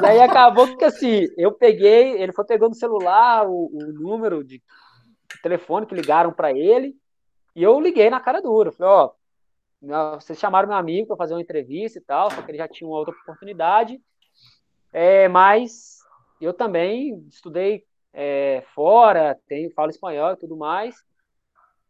[0.02, 4.42] e aí acabou que assim, eu peguei, ele foi pegando no celular o, o número
[4.42, 4.62] de
[5.42, 6.96] telefone que ligaram para ele,
[7.54, 8.72] e eu liguei na cara dura.
[8.72, 9.10] Falei, ó,
[9.80, 12.88] vocês chamaram meu amigo para fazer uma entrevista e tal, só que ele já tinha
[12.88, 14.00] uma outra oportunidade.
[14.92, 15.98] É, mas
[16.40, 20.96] eu também estudei é, fora, tenho, falo espanhol e tudo mais,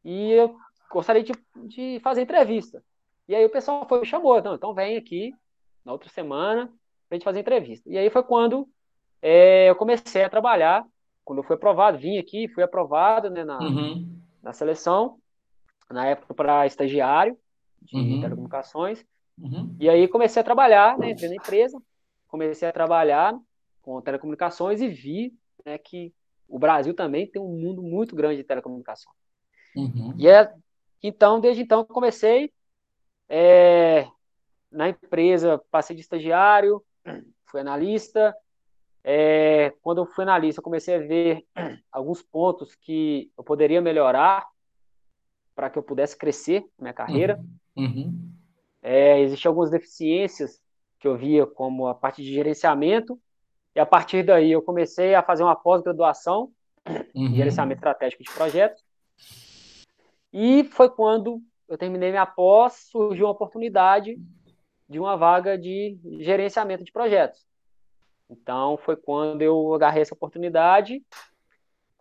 [0.04, 0.54] e eu
[0.90, 1.32] gostaria de,
[1.66, 2.82] de fazer entrevista.
[3.26, 5.34] E aí o pessoal foi me chamou, então, então vem aqui
[5.84, 6.66] na outra semana
[7.08, 7.88] para a gente fazer entrevista.
[7.88, 8.68] E aí foi quando
[9.22, 10.84] é, eu comecei a trabalhar
[11.24, 14.18] quando eu fui aprovado, vim aqui, fui aprovado né, na, uhum.
[14.42, 15.18] na seleção,
[15.90, 17.38] na época para estagiário
[17.82, 18.20] de uhum.
[18.20, 19.04] telecomunicações.
[19.38, 19.76] Uhum.
[19.78, 21.80] E aí comecei a trabalhar, né, entrei na empresa,
[22.26, 23.38] comecei a trabalhar
[23.82, 26.12] com telecomunicações e vi né, que
[26.48, 29.16] o Brasil também tem um mundo muito grande de telecomunicações.
[29.76, 30.14] Uhum.
[30.16, 30.52] E é,
[31.02, 32.52] então, desde então, comecei
[33.28, 34.08] é,
[34.70, 36.82] na empresa, passei de estagiário,
[37.46, 38.34] fui analista,
[39.04, 41.46] é, quando eu fui analista, eu comecei a ver
[41.92, 44.46] alguns pontos que eu poderia melhorar
[45.54, 47.36] para que eu pudesse crescer na minha carreira.
[47.36, 47.48] Uhum.
[47.78, 48.30] Uhum.
[48.82, 50.60] É, existiam algumas deficiências
[50.98, 53.18] que eu via como a parte de gerenciamento,
[53.74, 56.50] e a partir daí eu comecei a fazer uma pós-graduação
[56.88, 57.26] uhum.
[57.26, 58.82] em gerenciamento estratégico de projetos.
[60.32, 64.18] E foi quando eu terminei minha pós, surgiu uma oportunidade
[64.88, 67.46] de uma vaga de gerenciamento de projetos.
[68.28, 71.02] Então foi quando eu agarrei essa oportunidade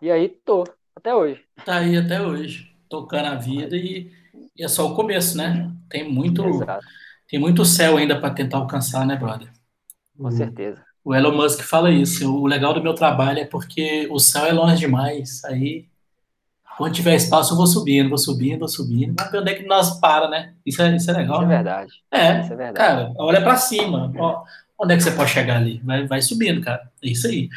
[0.01, 0.63] e aí tô
[0.95, 1.45] até hoje.
[1.65, 4.11] Tá aí até hoje, tocando a vida e,
[4.55, 5.71] e é só o começo, né?
[5.89, 6.85] Tem muito Exato.
[7.29, 9.49] tem muito céu ainda para tentar alcançar, né, brother?
[10.17, 10.81] Com certeza.
[11.03, 12.29] O Elon Musk fala isso.
[12.35, 15.41] O legal do meu trabalho é porque o céu é longe demais.
[15.45, 15.85] Aí,
[16.77, 19.15] quando tiver espaço, eu vou subindo, vou subindo, vou subindo.
[19.17, 20.53] Mas onde é que nós para, né?
[20.65, 21.37] Isso é, isso é legal.
[21.37, 21.55] Isso é né?
[21.55, 21.91] verdade.
[22.11, 22.73] É, isso é verdade.
[22.73, 24.11] cara, olha para cima.
[24.17, 24.43] Ó,
[24.79, 25.81] onde é que você pode chegar ali?
[25.83, 26.91] Vai, vai subindo, cara.
[27.03, 27.49] É isso aí.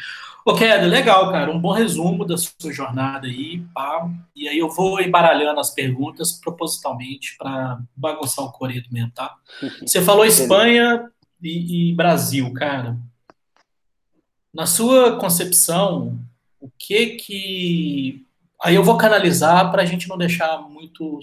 [0.43, 1.51] Ok, Ed, legal, cara.
[1.51, 4.09] Um bom resumo da sua jornada aí, pá.
[4.35, 9.35] E aí eu vou embaralhando as perguntas propositalmente para bagunçar o coreto mesmo, tá?
[9.85, 12.97] Você falou Espanha e, e Brasil, cara.
[14.53, 16.19] Na sua concepção,
[16.59, 18.25] o que que.
[18.63, 21.19] Aí eu vou canalizar para a gente não deixar muito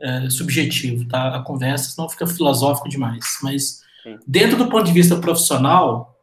[0.00, 1.36] é, subjetivo, tá?
[1.36, 3.38] A conversa, senão fica filosófico demais.
[3.42, 3.82] Mas
[4.26, 6.16] Dentro do ponto de vista profissional,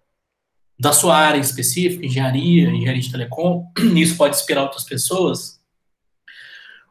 [0.80, 5.62] da sua área específica, engenharia, engenharia de telecom, isso pode inspirar outras pessoas.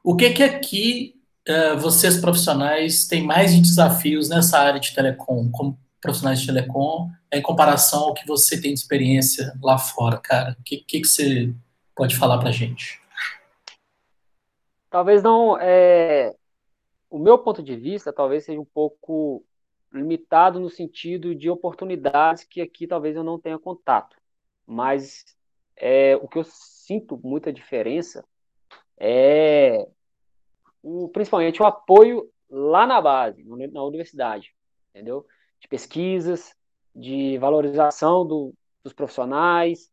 [0.04, 5.50] O que que aqui uh, vocês profissionais têm mais de desafios nessa área de telecom,
[5.50, 10.56] como profissionais de telecom, em comparação ao que você tem de experiência lá fora, cara?
[10.58, 11.54] O que, que, que você
[11.94, 13.00] pode falar para gente?
[14.90, 15.56] Talvez não.
[15.58, 16.34] É...
[17.08, 19.44] O meu ponto de vista talvez seja um pouco
[19.92, 24.16] limitado no sentido de oportunidades que aqui talvez eu não tenha contato.
[24.66, 25.24] Mas
[25.76, 28.24] é, o que eu sinto muita diferença
[28.96, 29.88] é
[30.82, 34.54] o, principalmente o apoio lá na base, na universidade,
[34.90, 35.26] entendeu?
[35.60, 36.54] De pesquisas,
[36.94, 39.90] de valorização do, dos profissionais.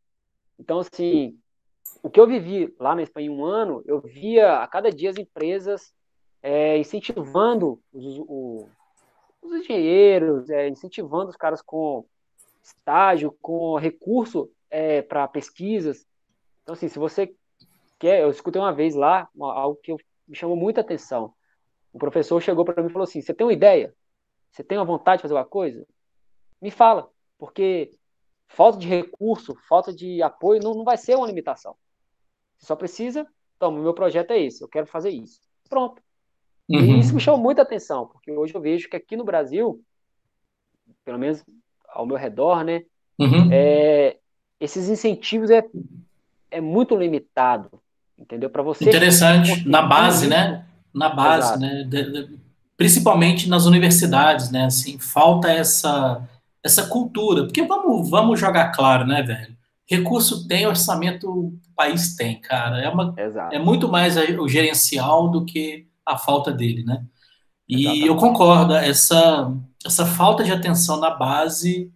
[0.58, 1.38] Então, assim,
[2.04, 5.10] o que eu vivi lá na Espanha em um ano, eu via a cada dia
[5.10, 5.94] as empresas
[6.42, 8.70] é, incentivando os, os,
[9.42, 12.06] os engenheiros, é, incentivando os caras com
[12.64, 16.06] estágio, com recurso é, para pesquisas.
[16.64, 17.34] Então, assim, se você
[17.98, 19.98] quer, eu escutei uma vez lá algo que eu,
[20.28, 21.34] me chamou muita atenção.
[21.92, 23.94] O professor chegou para mim e falou assim: Você tem uma ideia?
[24.52, 25.86] Você tem uma vontade de fazer uma coisa?
[26.62, 27.92] Me fala, porque
[28.48, 31.76] falta de recurso, falta de apoio não, não vai ser uma limitação.
[32.58, 33.26] Você só precisa,
[33.58, 35.40] toma, o meu projeto é esse, eu quero fazer isso.
[35.70, 36.02] Pronto.
[36.70, 36.98] Uhum.
[36.98, 39.82] E isso me chamou muita atenção, porque hoje eu vejo que aqui no Brasil,
[41.04, 41.44] pelo menos
[41.90, 42.84] ao meu redor, né,
[43.18, 43.50] uhum.
[43.52, 44.18] é,
[44.60, 45.64] esses incentivos é,
[46.52, 47.72] é muito limitado,
[48.18, 48.50] entendeu?
[48.50, 48.86] Para você.
[48.86, 50.66] Interessante, na base, né?
[50.94, 51.60] Na base, Exato.
[51.60, 51.84] né?
[51.84, 52.40] De, de,
[52.78, 54.66] principalmente nas universidades, né?
[54.66, 56.28] Assim, falta essa
[56.62, 59.58] essa cultura, porque vamos vamos jogar claro, né, velho?
[59.90, 62.80] Recurso tem, orçamento o país tem, cara.
[62.80, 63.56] É uma Exato.
[63.56, 67.06] é muito mais o gerencial do que a falta dele, né?
[67.68, 68.08] E Exatamente.
[68.08, 69.54] eu concordo, essa
[69.86, 71.92] essa falta de atenção na base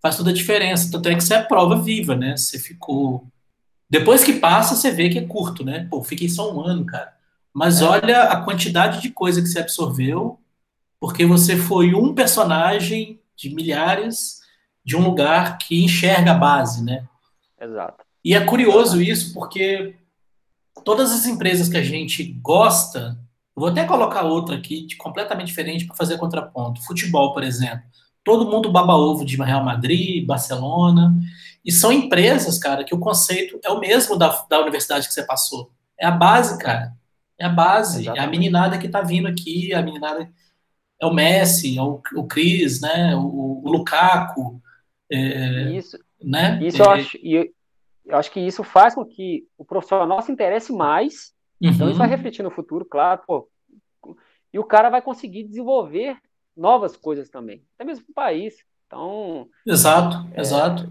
[0.00, 0.90] faz toda a diferença.
[0.90, 2.36] Tanto é que você é prova viva, né?
[2.36, 3.26] Você ficou.
[3.90, 5.86] Depois que passa, você vê que é curto, né?
[5.90, 7.12] Pô, fiquei só um ano, cara.
[7.52, 7.84] Mas é.
[7.84, 10.38] olha a quantidade de coisa que você absorveu,
[11.00, 14.38] porque você foi um personagem de milhares
[14.84, 17.06] de um lugar que enxerga a base, né?
[17.60, 18.04] Exato.
[18.24, 19.96] E é curioso isso, porque
[20.84, 23.18] todas as empresas que a gente gosta,
[23.58, 26.84] vou até colocar outra aqui, completamente diferente, para fazer contraponto.
[26.84, 27.84] Futebol, por exemplo
[28.28, 31.14] todo mundo baba ovo de Real Madrid, Barcelona,
[31.64, 35.24] e são empresas, cara, que o conceito é o mesmo da, da universidade que você
[35.24, 35.70] passou.
[35.98, 36.92] É a base, cara.
[37.38, 38.02] É a base.
[38.02, 38.22] Exatamente.
[38.22, 40.30] É a meninada que tá vindo aqui, a meninada.
[41.00, 43.16] É o Messi, é o, o Cris, né?
[43.16, 44.60] O, o Lukaku.
[45.10, 46.60] É, isso, né?
[46.62, 47.48] Isso é, eu, acho, eu,
[48.04, 51.32] eu acho que isso faz com que o profissional se interesse mais.
[51.60, 51.70] Uhum.
[51.70, 53.20] Então isso vai refletir no futuro, claro.
[53.26, 53.48] Pô,
[54.52, 56.16] e o cara vai conseguir desenvolver
[56.56, 58.56] novas coisas também, até mesmo para o país.
[58.86, 59.48] Então.
[59.66, 60.90] Exato, é, exato.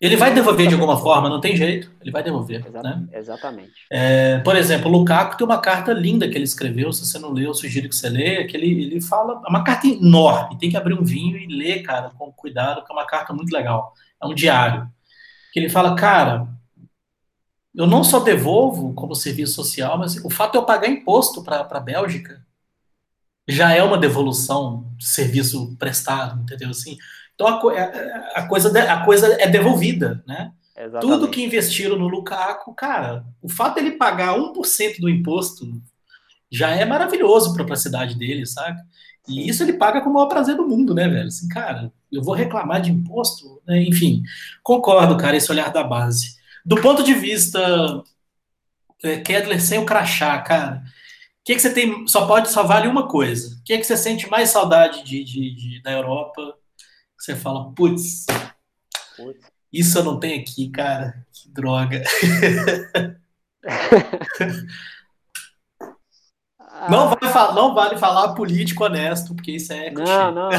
[0.00, 1.90] Ele vai devolver de alguma forma, não tem jeito.
[2.00, 2.64] Ele vai devolver.
[2.72, 3.06] Né?
[3.12, 3.84] Exatamente.
[3.92, 6.90] É, por exemplo, o Lukaku tem uma carta linda que ele escreveu.
[6.90, 8.46] Se você não leu, eu sugiro que você leia.
[8.46, 9.42] Que ele, ele fala.
[9.44, 10.58] É uma carta enorme.
[10.58, 13.52] Tem que abrir um vinho e ler, cara, com cuidado, que é uma carta muito
[13.52, 13.92] legal.
[14.22, 14.88] É um diário.
[15.52, 16.48] Que ele fala, cara,
[17.74, 21.60] eu não só devolvo como serviço social, mas o fato de eu pagar imposto para
[21.60, 22.44] a Bélgica
[23.48, 26.70] já é uma devolução de serviço prestado, entendeu?
[26.70, 26.96] Assim,
[27.34, 30.52] então a, é, a, coisa, a coisa é devolvida, né?
[30.76, 31.00] Exatamente.
[31.00, 35.66] Tudo que investiram no Lukaku, cara, o fato dele pagar 1% do imposto
[36.50, 38.80] já é maravilhoso para a cidade dele, sabe?
[39.28, 41.28] E isso ele paga com o maior prazer do mundo, né, velho?
[41.28, 43.60] Assim, cara, eu vou reclamar de imposto?
[43.66, 43.82] Né?
[43.84, 44.22] Enfim,
[44.62, 46.39] concordo, cara, esse olhar da base.
[46.64, 48.02] Do ponto de vista
[49.02, 50.82] é, Kedler sem o crachá, cara,
[51.40, 52.06] o que, que você tem?
[52.06, 53.56] Só pode só vale uma coisa.
[53.56, 56.54] O que, que você sente mais saudade de, de, de da Europa?
[57.18, 58.26] Você fala, putz,
[59.72, 61.26] isso eu não tenho aqui, cara.
[61.32, 62.02] Que droga.
[66.90, 69.90] não, vale, não vale falar político honesto, porque isso é.
[69.90, 70.50] Não, não.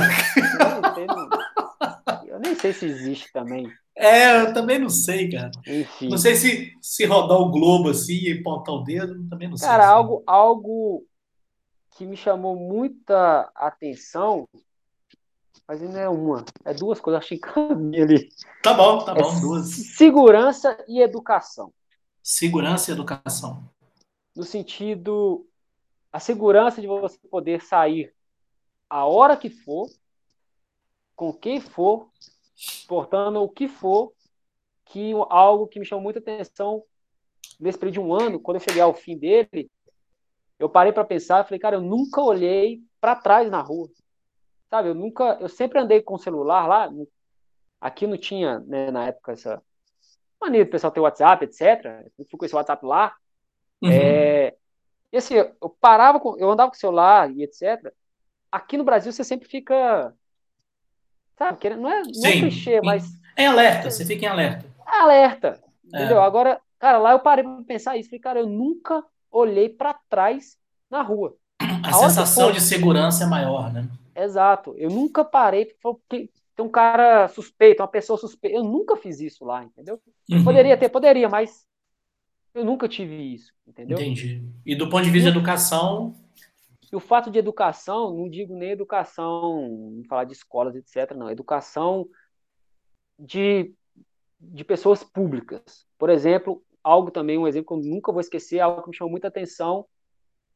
[2.25, 3.71] Eu nem sei se existe também.
[4.01, 5.51] É, eu também não sei, cara.
[5.67, 6.09] Enfim.
[6.09, 9.67] Não sei se, se rodar o globo assim e pontar o dedo, também não sei.
[9.67, 9.93] Cara, assim.
[9.93, 11.05] algo, algo
[11.95, 14.49] que me chamou muita atenção,
[15.67, 18.29] mas não é uma, é duas coisas, achei caminho ali.
[18.63, 19.67] Tá bom, tá bom, é duas.
[19.69, 21.71] Segurança e educação.
[22.23, 23.69] Segurança e educação.
[24.35, 25.47] No sentido,
[26.11, 28.11] a segurança de você poder sair
[28.89, 29.87] a hora que for,
[31.15, 32.09] com quem for,
[32.87, 34.13] portando o que for,
[34.85, 36.83] que algo que me chamou muita atenção
[37.59, 39.69] nesse período de um ano, quando eu cheguei ao fim dele,
[40.59, 43.89] eu parei para pensar, falei, cara, eu nunca olhei para trás na rua,
[44.69, 44.89] sabe?
[44.89, 46.89] Eu nunca, eu sempre andei com o celular lá,
[47.79, 49.61] aqui não tinha, né, na época essa
[50.39, 52.09] maneira do pessoal ter WhatsApp, etc.
[52.17, 53.15] Eu fui com esse WhatsApp lá,
[53.81, 53.91] uhum.
[53.91, 54.55] é,
[55.11, 57.93] E assim, eu parava, com, eu andava com o celular e etc.
[58.51, 60.13] Aqui no Brasil você sempre fica.
[61.41, 63.19] Sabe, não é, não é clichê, mas.
[63.35, 64.63] É alerta, você fica em alerta.
[64.87, 65.59] É alerta.
[65.83, 66.19] Entendeu?
[66.19, 66.23] É.
[66.23, 68.09] Agora, cara, lá eu parei pra pensar isso.
[68.09, 70.55] Falei, cara, eu nunca olhei para trás
[70.87, 71.35] na rua.
[71.59, 73.89] A, a sensação de segurança é maior, né?
[74.15, 74.75] Exato.
[74.77, 78.55] Eu nunca parei, porque tem um cara suspeito, uma pessoa suspeita.
[78.55, 79.99] Eu nunca fiz isso lá, entendeu?
[80.29, 80.43] Uhum.
[80.43, 81.65] Poderia ter, poderia, mas
[82.53, 83.97] eu nunca tive isso, entendeu?
[83.97, 84.47] Entendi.
[84.63, 86.13] E do ponto de vista de educação.
[86.91, 91.29] E o fato de educação, não digo nem educação, falar de escolas, etc., não.
[91.29, 92.07] Educação
[93.17, 93.73] de,
[94.39, 95.87] de pessoas públicas.
[95.97, 99.11] Por exemplo, algo também, um exemplo que eu nunca vou esquecer, algo que me chamou
[99.11, 99.85] muita atenção,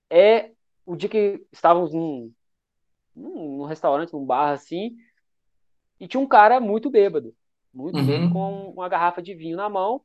[0.09, 0.51] é
[0.85, 2.31] o dia que estávamos num,
[3.15, 4.95] num, num restaurante, num bar assim,
[5.99, 7.33] e tinha um cara muito bêbado,
[7.73, 8.05] muito uhum.
[8.05, 10.01] bêbado, com uma garrafa de vinho na mão,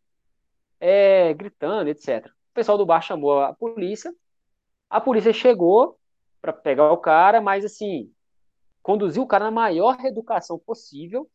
[0.79, 2.27] é, gritando, etc.
[2.27, 4.15] O pessoal do bar chamou a polícia,
[4.89, 6.00] a polícia chegou
[6.41, 8.11] para pegar o cara, mas assim,
[8.83, 11.29] conduziu o cara na maior reeducação possível,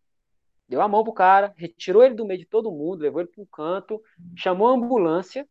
[0.68, 3.42] deu a mão pro cara, retirou ele do meio de todo mundo, levou ele para
[3.42, 4.02] um canto,
[4.36, 5.48] chamou a ambulância,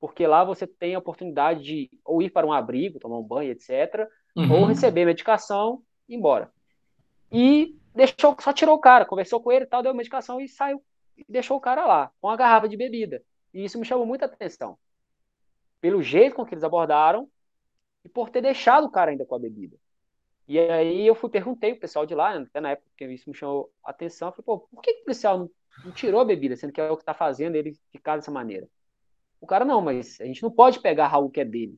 [0.00, 3.50] porque lá você tem a oportunidade de ou ir para um abrigo, tomar um banho,
[3.50, 4.52] etc., uhum.
[4.52, 6.50] ou receber medicação e ir embora.
[7.30, 10.82] E deixou, só tirou o cara, conversou com ele e tal, deu medicação e saiu.
[11.16, 13.22] E deixou o cara lá, com a garrafa de bebida.
[13.52, 14.78] E isso me chamou muita atenção.
[15.80, 17.28] Pelo jeito com que eles abordaram
[18.06, 19.76] e por ter deixado o cara ainda com a bebida.
[20.46, 23.34] E aí eu fui, perguntei o pessoal de lá, até na época que isso me
[23.34, 25.50] chamou a atenção, eu falei, pô, por que o policial não,
[25.84, 28.68] não tirou a bebida, sendo que é o que está fazendo ele ficar dessa maneira?
[29.40, 31.76] O cara, não, mas a gente não pode pegar algo que é dele.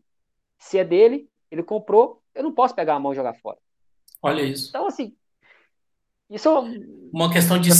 [0.58, 3.56] Se é dele, ele comprou, eu não posso pegar a mão e jogar fora.
[4.20, 4.68] Olha isso.
[4.68, 5.16] Então, assim,
[6.28, 6.50] isso...
[7.10, 7.72] Uma questão de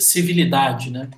[0.00, 1.10] civilidade, né?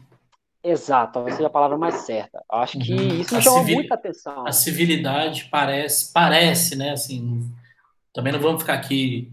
[0.64, 2.42] Exato, essa é a palavra mais certa.
[2.50, 3.20] Acho que uhum.
[3.20, 3.74] isso me chama civil...
[3.76, 4.46] muita atenção.
[4.46, 6.92] A civilidade parece, parece, né?
[6.92, 7.50] Assim,
[8.14, 9.28] também não vamos ficar aqui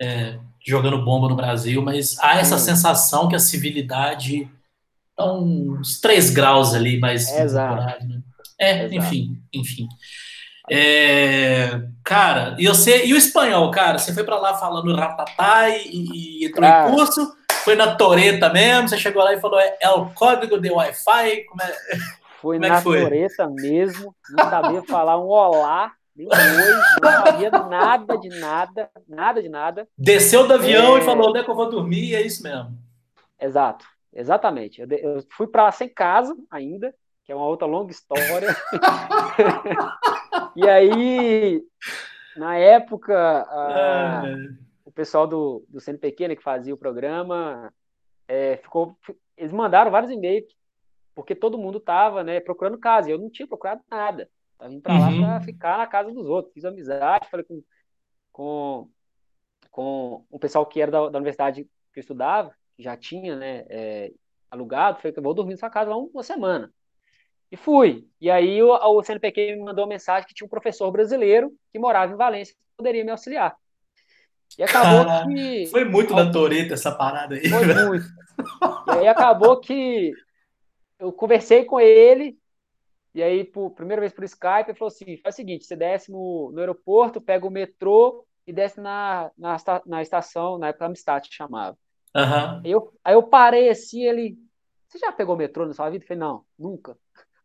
[0.00, 2.66] é, jogando bomba no Brasil, mas há essa Sim.
[2.66, 4.48] sensação que a civilidade
[5.10, 7.32] está uns três graus ali mais.
[7.32, 8.06] Exato.
[8.06, 8.22] Né?
[8.58, 8.94] É, Exato.
[8.94, 9.88] enfim, enfim.
[10.70, 13.98] É, cara, e você e o espanhol, cara?
[13.98, 17.32] Você foi para lá falando ratatá e, e entrou cara, em curso?
[17.64, 18.88] Foi na Toreta mesmo?
[18.90, 21.44] Você chegou lá e falou, é, é o código de Wi-Fi?
[21.44, 21.74] Como é,
[22.38, 23.00] foi como é na foi?
[23.00, 26.32] Toreta mesmo, não sabia falar um olá, nem oi,
[27.02, 29.88] não sabia nada de nada, nada de nada.
[29.96, 31.00] Desceu do avião é...
[31.00, 32.14] e falou, onde é que eu vou dormir?
[32.14, 32.76] É isso mesmo.
[33.40, 34.82] Exato, exatamente.
[34.82, 38.54] Eu, eu fui para sem casa ainda, que é uma outra longa história.
[40.54, 41.62] e aí,
[42.36, 43.16] na época,
[43.48, 44.22] a,
[44.94, 47.72] pessoal do, do CNPq, né, que fazia o programa,
[48.28, 48.96] é, ficou,
[49.36, 50.54] eles mandaram vários e-mails,
[51.14, 54.28] porque todo mundo estava né, procurando casa, e eu não tinha procurado nada.
[54.52, 55.20] Estava indo para uhum.
[55.20, 56.54] lá para ficar na casa dos outros.
[56.54, 57.62] Fiz amizade, falei com,
[58.32, 58.90] com,
[59.70, 63.64] com o pessoal que era da, da universidade que eu estudava, que já tinha né,
[63.68, 64.12] é,
[64.50, 66.72] alugado, falei que eu vou dormir na sua casa lá uma semana.
[67.50, 68.08] E fui.
[68.20, 71.78] E aí o, o CNPq me mandou uma mensagem que tinha um professor brasileiro que
[71.78, 73.56] morava em Valência que poderia me auxiliar.
[74.58, 75.66] E acabou que.
[75.66, 77.48] Foi muito da Toreta essa parada aí.
[77.48, 78.06] Foi muito.
[78.88, 80.12] E aí acabou que
[80.98, 82.38] eu conversei com ele,
[83.14, 86.10] e aí, por primeira vez por Skype, ele falou assim: faz o seguinte, você desce
[86.10, 91.24] no, no aeroporto, pega o metrô e desce na, na, na estação, na época Amistad
[91.30, 91.78] chamava.
[92.14, 92.60] Uhum.
[92.64, 94.36] Aí, eu, aí eu parei assim, ele.
[94.88, 96.04] Você já pegou metrô na sua vida?
[96.04, 96.96] Eu falei, não, nunca.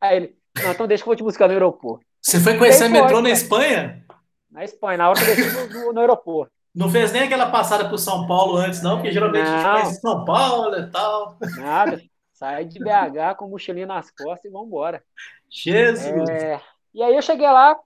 [0.01, 2.05] Aí ele, não, então deixa que eu vou te buscar no aeroporto.
[2.21, 4.05] Você foi conhecer metrô na Espanha?
[4.49, 6.51] Na Espanha, na hora que eu desci no, no aeroporto.
[6.73, 9.53] Não fez nem aquela passada por São Paulo antes, não, porque geralmente não.
[9.53, 11.37] a gente conhece São Paulo e tal.
[11.57, 12.01] Nada.
[12.33, 15.03] Sai de BH com mochilinha nas costas e vambora.
[15.49, 16.29] Jesus!
[16.29, 16.61] É...
[16.93, 17.77] E aí eu cheguei lá,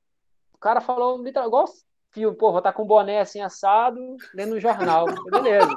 [0.53, 1.65] o cara falou, igual
[2.11, 3.99] filme, pô, vou estar tá com boné assim assado,
[4.33, 5.05] lendo um jornal.
[5.31, 5.71] Beleza.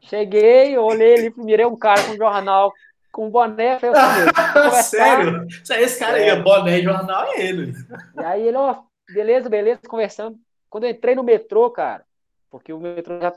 [0.00, 2.72] Cheguei, olhei ali, mirei um cara com um jornal
[3.12, 5.46] com boné, falei assim, Sério?
[5.70, 6.40] Esse cara aí, é.
[6.40, 7.74] boné e jornal é ele.
[8.14, 8.82] E aí ele, ó,
[9.12, 10.38] beleza, beleza, conversando.
[10.76, 12.04] Quando eu entrei no metrô, cara,
[12.50, 13.32] porque o metrô já.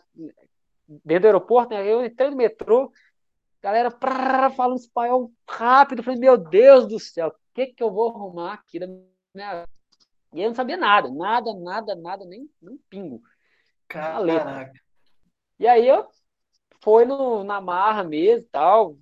[0.86, 1.90] Dentro do aeroporto, né?
[1.90, 2.92] Eu entrei no metrô,
[3.62, 6.04] galera prrr, falando espanhol rápido.
[6.04, 9.66] Falei, meu Deus do céu, o que, que eu vou arrumar aqui da minha.
[10.34, 13.22] E eu não sabia nada, nada, nada, nada, nem, nem pingo.
[13.88, 14.74] Caraca.
[15.58, 16.10] E aí eu
[16.84, 18.98] fui no, na marra mesmo e tal.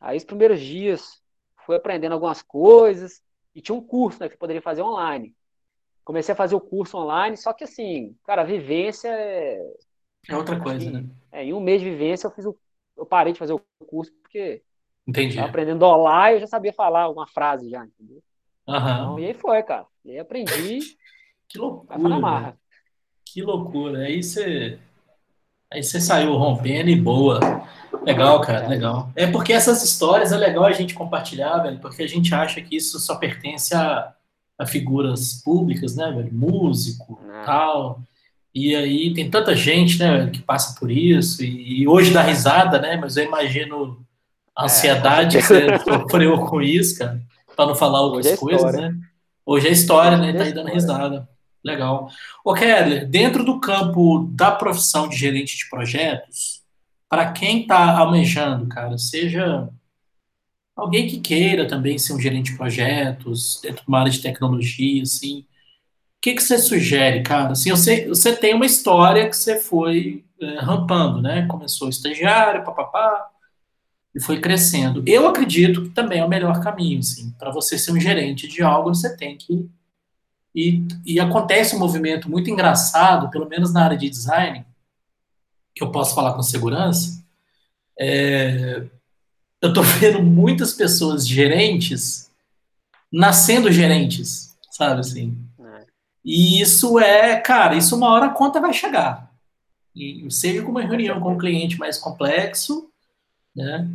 [0.00, 1.22] Aí os primeiros dias
[1.64, 3.22] fui aprendendo algumas coisas.
[3.54, 5.36] E tinha um curso né, que eu poderia fazer online
[6.06, 9.60] comecei a fazer o curso online, só que assim, cara, a vivência é.
[10.28, 11.04] É outra coisa, né?
[11.32, 12.56] É, em um mês de vivência eu fiz o.
[12.96, 14.62] Eu parei de fazer o curso porque.
[15.06, 15.38] Entendi.
[15.38, 18.20] aprendendo olá eu já sabia falar uma frase já, entendeu?
[18.66, 18.76] Uhum.
[18.76, 19.86] Então, e aí foi, cara.
[20.04, 20.78] E aí aprendi.
[21.48, 22.56] Que loucura.
[23.24, 23.98] Que loucura.
[24.00, 24.80] Aí você.
[25.72, 27.38] Aí você saiu rompendo e boa.
[28.02, 29.12] Legal, cara, legal.
[29.14, 32.76] É porque essas histórias é legal a gente compartilhar, velho, porque a gente acha que
[32.76, 34.12] isso só pertence a,
[34.58, 36.32] a figuras públicas, né, velho?
[36.32, 37.44] Músico, Não.
[37.44, 38.02] tal.
[38.54, 42.80] E aí tem tanta gente, né, que passa por isso, e, e hoje dá risada,
[42.80, 44.02] né, mas eu imagino
[44.56, 47.20] a é, ansiedade é, que você sofreu com isso, cara,
[47.54, 48.94] para não falar outras é coisas, né?
[49.44, 51.28] Hoje é história, né, tá aí dando risada.
[51.62, 52.08] Legal.
[52.44, 56.62] Ô, Kelly, dentro do campo da profissão de gerente de projetos,
[57.08, 59.68] para quem está almejando, cara, seja
[60.76, 65.02] alguém que queira também ser um gerente de projetos, dentro de uma área de tecnologia,
[65.02, 65.46] assim,
[66.26, 67.52] que, que você sugere, cara?
[67.52, 71.46] Assim, você, você tem uma história que você foi é, rampando, né?
[71.46, 73.30] Começou estagiário, papapá,
[74.12, 75.04] e foi crescendo.
[75.06, 78.60] Eu acredito que também é o melhor caminho, assim, para você ser um gerente de
[78.60, 79.70] algo, você tem que
[80.52, 84.66] e, e acontece um movimento muito engraçado, pelo menos na área de design,
[85.74, 87.24] que eu posso falar com segurança.
[87.96, 88.84] É,
[89.60, 92.30] eu estou vendo muitas pessoas gerentes
[93.12, 95.38] nascendo gerentes, sabe assim?
[96.24, 99.32] E isso é, cara, isso uma hora a conta vai chegar.
[99.94, 102.90] E, seja com uma reunião com um cliente mais complexo,
[103.54, 103.88] né?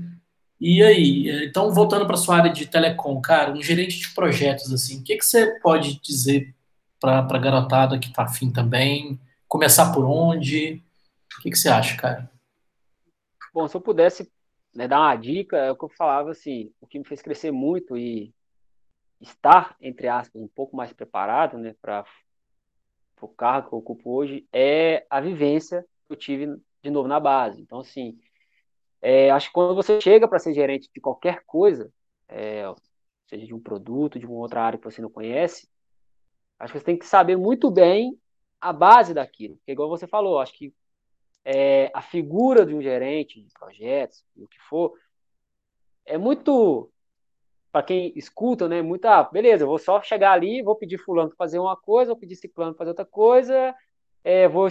[0.60, 5.00] E aí, então voltando para sua área de telecom, cara, um gerente de projetos assim,
[5.00, 6.56] o que, que você pode dizer
[7.00, 9.20] para a garotada que está afim também?
[9.48, 10.82] Começar por onde?
[11.38, 12.32] O que, que você acha, cara?
[13.54, 14.32] Bom, se eu pudesse
[14.74, 17.52] né, dar uma dica, é o que eu falava assim, o que me fez crescer
[17.52, 18.34] muito e
[19.20, 22.06] estar, entre aspas, um pouco mais preparado né, para
[23.22, 27.20] o cargo que eu ocupo hoje é a vivência que eu tive de novo na
[27.20, 27.62] base.
[27.62, 28.18] Então, assim,
[29.02, 31.92] é, acho que quando você chega para ser gerente de qualquer coisa,
[32.28, 32.64] é,
[33.28, 35.70] seja de um produto, de uma outra área que você não conhece,
[36.60, 38.18] acho que você tem que saber muito bem
[38.60, 39.56] a base daquilo.
[39.58, 40.74] Porque, igual você falou, acho que
[41.44, 44.94] é, a figura de um gerente de projetos, o que for,
[46.06, 46.90] é muito
[47.72, 51.38] para quem escuta, né, muita, ah, beleza, vou só chegar ali, vou pedir fulano para
[51.38, 53.74] fazer uma coisa, vou pedir ciclano para fazer outra coisa,
[54.24, 54.68] é, vou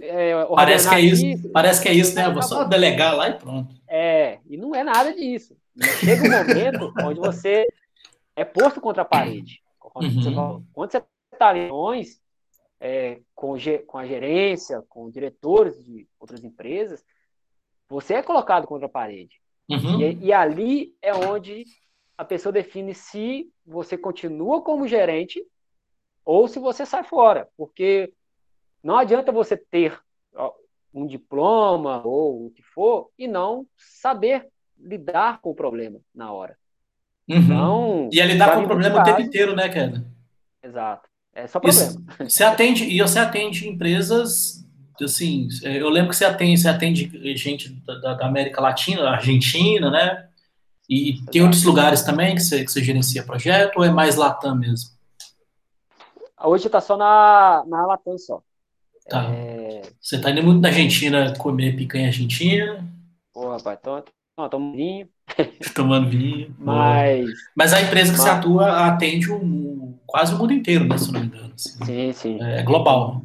[0.00, 2.30] é, parece que é isso, isso, parece que é isso, né?
[2.30, 3.74] Vou só delegar lá e pronto.
[3.86, 5.54] É, e não é nada disso.
[6.00, 7.66] Chega um momento onde você
[8.34, 9.60] é posto contra a parede.
[9.78, 10.64] Quando uhum.
[10.74, 12.18] você está em reuniões
[12.84, 13.54] é, com,
[13.86, 17.02] com a gerência, com diretores de outras empresas,
[17.88, 19.40] você é colocado contra a parede.
[19.70, 20.02] Uhum.
[20.02, 21.64] E, e, ali é onde
[22.18, 25.42] a pessoa define se você continua como gerente
[26.26, 28.12] ou se você sai fora, porque
[28.82, 29.98] não adianta você ter
[30.92, 34.46] um diploma ou o que for e não saber
[34.78, 36.54] lidar com o problema na hora.
[37.26, 37.36] Uhum.
[37.38, 40.04] Então, e é lidar com o problema o tempo inteiro, né, Keda?
[40.62, 41.13] Exato.
[41.34, 41.92] É só problema.
[42.20, 44.64] você atende, e você atende empresas,
[45.02, 50.28] assim, eu lembro que você atende, você atende gente da, da América Latina, Argentina, né?
[50.88, 54.54] E tem outros lugares também que você, que você gerencia projeto ou é mais Latam
[54.54, 54.90] mesmo?
[56.42, 58.42] Hoje está só na, na Latam só.
[59.08, 59.24] Tá.
[59.30, 59.82] É...
[60.00, 62.86] Você está indo muito na Argentina comer picanha argentina?
[63.32, 64.02] Pô, rapaz, tô,
[64.36, 65.08] tô, tomando vinho.
[65.74, 66.54] tomando vinho.
[66.58, 67.30] Mas...
[67.54, 71.20] Mas a empresa que você atua atende um, quase o mundo inteiro, né, se não
[71.20, 71.52] me engano.
[71.54, 71.84] Assim.
[71.84, 72.42] Sim, sim.
[72.42, 73.22] É global.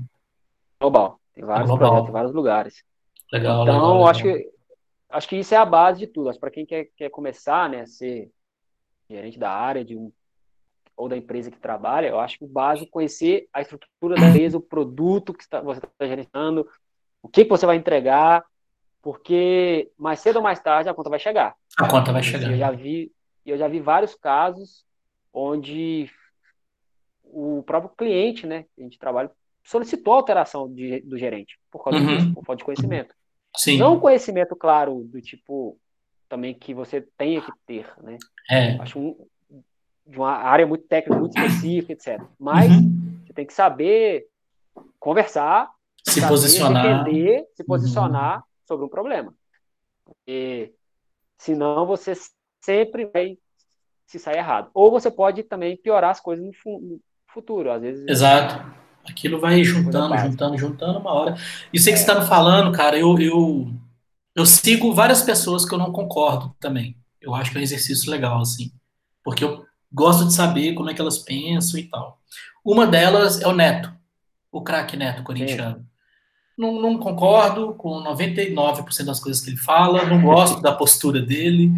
[0.79, 1.19] Global.
[1.33, 1.89] Tem vários é global.
[1.89, 2.83] projetos em vários lugares.
[3.31, 4.07] Legal, então, legal, legal.
[4.07, 4.49] acho que
[5.09, 6.37] acho que isso é a base de tudo.
[6.39, 8.29] Para quem quer, quer começar, né, ser
[9.09, 10.11] gerente da área de um,
[10.95, 14.27] ou da empresa que trabalha, eu acho que o básico é conhecer a estrutura da
[14.29, 16.67] empresa, o produto que está, você está gerenciando,
[17.23, 18.43] o que, que você vai entregar,
[19.09, 21.55] porque mais cedo ou mais tarde a conta vai chegar.
[21.79, 22.51] A conta vai chegar.
[22.51, 23.11] Eu já vi,
[23.43, 24.85] eu já vi vários casos
[25.33, 26.07] onde
[27.23, 29.31] o próprio cliente, né, que a gente trabalha,
[29.63, 32.05] solicitou a alteração de, do gerente por causa uhum.
[32.05, 33.15] disso, por falta de conhecimento.
[33.57, 33.79] Sim.
[33.79, 35.75] Não conhecimento claro do tipo
[36.27, 38.15] também que você tenha que ter, né?
[38.47, 38.75] É.
[38.75, 39.27] Acho um,
[40.05, 42.23] de uma área muito técnica, muito específica, etc.
[42.39, 43.23] Mas uhum.
[43.25, 44.27] você tem que saber
[44.99, 45.67] conversar,
[46.07, 48.48] se posicionar, entender, se posicionar uhum.
[48.69, 49.33] Sobre um problema.
[50.05, 50.73] Porque
[51.37, 52.13] senão você
[52.61, 53.37] sempre vai
[54.05, 54.69] se sair errado.
[54.73, 58.07] Ou você pode também piorar as coisas no futuro, às vezes.
[58.07, 58.79] Exato.
[59.09, 61.35] Aquilo vai juntando, juntando, juntando uma hora.
[61.73, 62.03] E sei que é.
[62.03, 63.73] você está me falando, cara, eu, eu,
[64.35, 66.95] eu sigo várias pessoas que eu não concordo também.
[67.19, 68.71] Eu acho que é um exercício legal, assim.
[69.23, 72.19] Porque eu gosto de saber como é que elas pensam e tal.
[72.63, 73.91] Uma delas é o Neto,
[74.51, 75.88] o craque Neto corintiano.
[76.59, 81.71] Não, não, concordo com 99% das coisas que ele fala, não gosto da postura dele,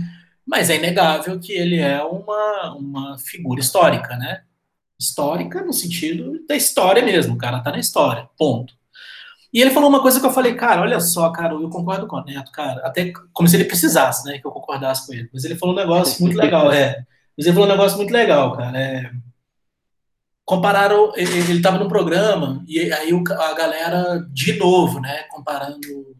[0.43, 4.41] Mas é inegável que ele é uma, uma figura histórica, né?
[4.99, 8.73] Histórica no sentido da história mesmo, o cara tá na história, ponto.
[9.53, 12.15] E ele falou uma coisa que eu falei, cara, olha só, cara, eu concordo com
[12.15, 15.29] o Neto, cara, até como se ele precisasse, né, que eu concordasse com ele.
[15.31, 17.05] Mas ele falou um negócio muito legal, é.
[17.37, 18.79] Mas ele falou um negócio muito legal, cara.
[18.79, 19.11] É,
[20.51, 26.13] compararam, ele estava no programa, e aí a galera, de novo, né, comparando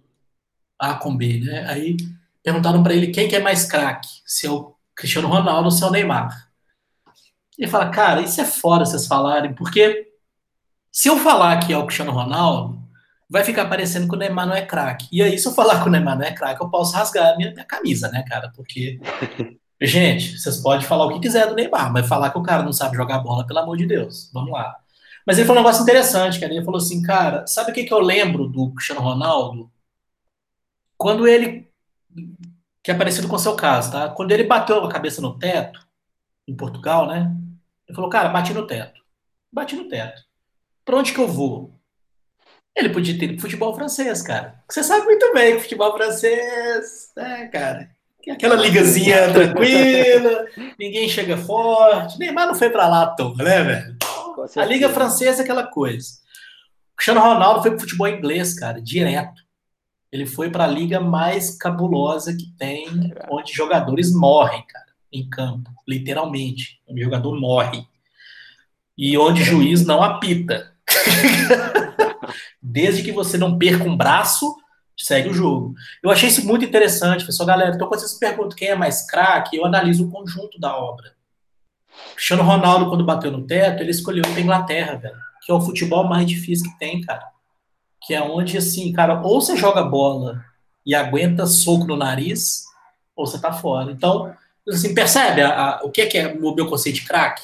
[0.79, 1.97] A com B, né, aí
[2.41, 5.83] perguntaram para ele quem que é mais craque, se é o Cristiano Ronaldo ou se
[5.83, 6.49] é o Neymar.
[7.59, 10.07] Ele fala, cara, isso é fora vocês falarem, porque
[10.89, 12.81] se eu falar que é o Cristiano Ronaldo,
[13.29, 15.09] vai ficar parecendo que o Neymar não é craque.
[15.11, 17.35] E aí, se eu falar que o Neymar não é craque, eu posso rasgar a
[17.35, 18.49] minha, minha camisa, né, cara?
[18.55, 18.97] Porque
[19.81, 22.71] Gente, vocês podem falar o que quiser do Neymar, mas falar que o cara não
[22.71, 24.29] sabe jogar bola, pelo amor de Deus.
[24.31, 24.77] Vamos lá.
[25.25, 26.53] Mas ele falou um negócio interessante, cara.
[26.53, 29.71] Ele falou assim, cara, sabe o que, que eu lembro do Cristiano Ronaldo?
[30.97, 31.67] Quando ele.
[32.83, 34.09] Que é parecido com o seu caso, tá?
[34.09, 35.79] Quando ele bateu a cabeça no teto,
[36.47, 37.35] em Portugal, né?
[37.87, 39.01] Ele falou, cara, bati no teto.
[39.51, 40.21] Bati no teto.
[40.85, 41.73] Pra onde que eu vou?
[42.75, 44.63] Ele podia ter futebol francês, cara.
[44.69, 47.89] Você sabe muito bem que futebol francês, né, cara?
[48.29, 50.45] Aquela ligazinha tranquila,
[50.77, 52.19] ninguém chega forte.
[52.19, 53.97] Neymar não foi para lá à toa, né, velho?
[54.57, 56.09] A Liga Francesa é aquela coisa.
[56.93, 59.41] O Cristiano Ronaldo foi pro futebol inglês, cara, direto.
[60.11, 62.85] Ele foi para a liga mais cabulosa que tem,
[63.29, 66.81] onde jogadores morrem, cara, em campo, literalmente.
[66.87, 67.87] O jogador morre.
[68.97, 70.73] E onde o juiz não apita.
[72.61, 74.55] Desde que você não perca um braço
[75.05, 75.73] segue o jogo.
[76.01, 77.47] Eu achei isso muito interessante, pessoal.
[77.47, 81.13] Galera, então quando vocês perguntam quem é mais craque, eu analiso o conjunto da obra.
[82.15, 85.15] Cristiano Ronaldo, quando bateu no teto, ele escolheu a Inglaterra, velho.
[85.45, 87.25] Que é o futebol mais difícil que tem, cara.
[88.05, 90.43] Que é onde, assim, cara, ou você joga bola
[90.85, 92.63] e aguenta soco no nariz,
[93.15, 93.91] ou você tá fora.
[93.91, 94.33] Então,
[94.67, 97.43] assim, percebe a, a, o que é, que é o meu conceito de craque?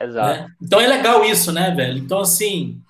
[0.00, 0.42] Exato.
[0.42, 0.48] Né?
[0.60, 1.98] Então é legal isso, né, velho?
[1.98, 2.80] Então, assim,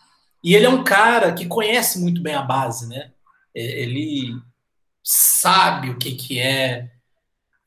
[0.42, 3.10] e ele é um cara que conhece muito bem a base, né?
[3.54, 4.32] Ele
[5.02, 6.90] sabe o que que é.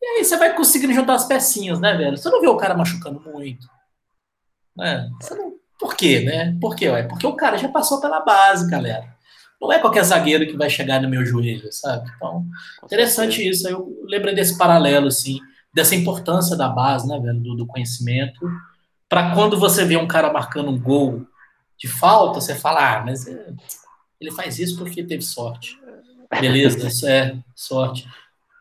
[0.02, 2.18] E aí você vai conseguindo juntar as pecinhas, né, velho?
[2.18, 3.68] Você não vê o cara machucando muito.
[4.76, 5.10] Né?
[5.20, 5.56] Você não...
[5.80, 6.58] Por quê, né?
[6.60, 6.90] Por quê?
[6.90, 7.04] Ué?
[7.04, 9.16] Porque o cara já passou pela base, galera.
[9.62, 12.12] Não é qualquer zagueiro que vai chegar no meu joelho, sabe?
[12.16, 12.46] Então,
[12.84, 13.68] interessante isso.
[13.68, 15.40] Eu lembrei desse paralelo, assim,
[15.74, 18.40] dessa importância da base, né, velho, do, do conhecimento.
[19.08, 21.26] Para quando você vê um cara marcando um gol
[21.78, 23.54] de falta, você fala, ah, mas é,
[24.20, 25.80] ele faz isso porque teve sorte.
[26.40, 28.08] Beleza, isso é sorte.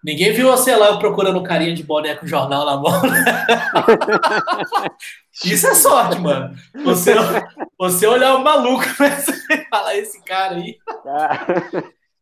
[0.06, 3.02] Ninguém viu, sei lá, eu procurando carinha de boné com jornal na mão.
[3.02, 3.46] Né?
[5.44, 6.56] Isso é sorte, mano.
[6.84, 7.12] Você,
[7.76, 8.84] você olhar o maluco
[9.50, 10.78] e falar esse cara aí.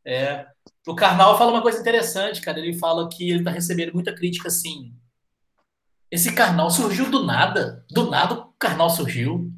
[0.02, 0.46] É.
[0.86, 2.58] O Karnal fala uma coisa interessante, cara.
[2.58, 4.92] Ele fala que ele tá recebendo muita crítica assim.
[6.10, 7.84] Esse Karnal surgiu do nada.
[7.90, 9.52] Do nada o Karnal surgiu.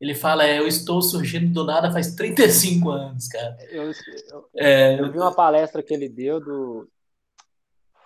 [0.00, 3.56] Ele fala, é, eu estou surgindo do nada faz 35 anos, cara.
[3.68, 6.88] Eu, eu, é, eu vi uma palestra que ele deu do.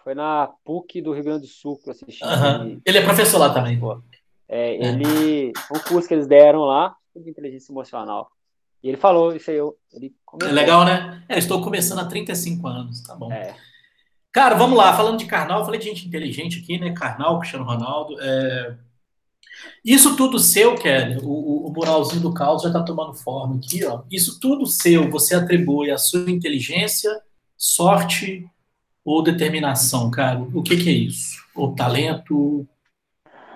[0.03, 2.25] Foi na PUC do Rio Grande do Sul que eu assisti.
[2.25, 2.63] Uh -huh.
[2.63, 4.03] ele, ele, é professor lá também, pô.
[4.49, 4.89] É, é.
[4.89, 5.53] ele.
[5.71, 8.31] Um curso que eles deram lá de inteligência emocional.
[8.83, 9.59] E ele falou isso aí.
[9.59, 11.23] Eu, ele é legal, né?
[11.29, 13.31] É, estou começando há 35 anos, tá bom.
[13.31, 13.55] É.
[14.33, 16.93] Cara, vamos lá, falando de Karnal, eu falei de gente inteligente aqui, né?
[16.93, 18.19] Karnal, Cristiano Ronaldo.
[18.19, 18.77] É...
[19.85, 24.03] Isso tudo seu, Kelly, o, o muralzinho do caos já está tomando forma aqui, ó.
[24.11, 27.11] Isso tudo seu, você atribui a sua inteligência,
[27.57, 28.49] sorte
[29.05, 30.41] ou determinação, cara?
[30.41, 31.45] O que, que é isso?
[31.55, 32.67] Ou talento?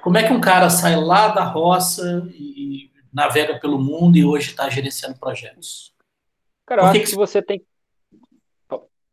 [0.02, 4.50] Como é que um cara sai lá da roça e navega pelo mundo e hoje
[4.50, 5.92] está gerenciando projetos?
[6.66, 7.64] Cara, eu acho que, que você tem.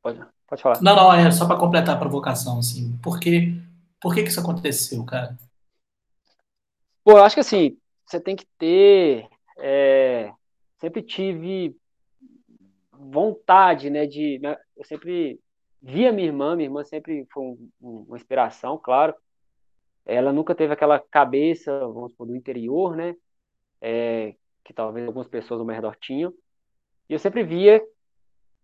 [0.01, 0.81] Pode, pode falar.
[0.81, 2.97] Não, não, é só para completar a provocação, assim.
[3.01, 3.53] Por, quê?
[4.01, 5.37] Por que, que isso aconteceu, cara?
[7.03, 9.27] Pô, eu acho que assim, você tem que ter.
[9.57, 10.31] É,
[10.79, 11.75] sempre tive
[12.91, 14.39] vontade, né, de.
[14.39, 15.39] Né, eu sempre
[15.81, 19.13] via minha irmã, minha irmã sempre foi um, um, uma inspiração, claro.
[20.05, 23.15] Ela nunca teve aquela cabeça, vamos supor, do interior, né?
[23.81, 26.33] É, que talvez algumas pessoas ao meu redor tinham.
[27.09, 27.81] E eu sempre via,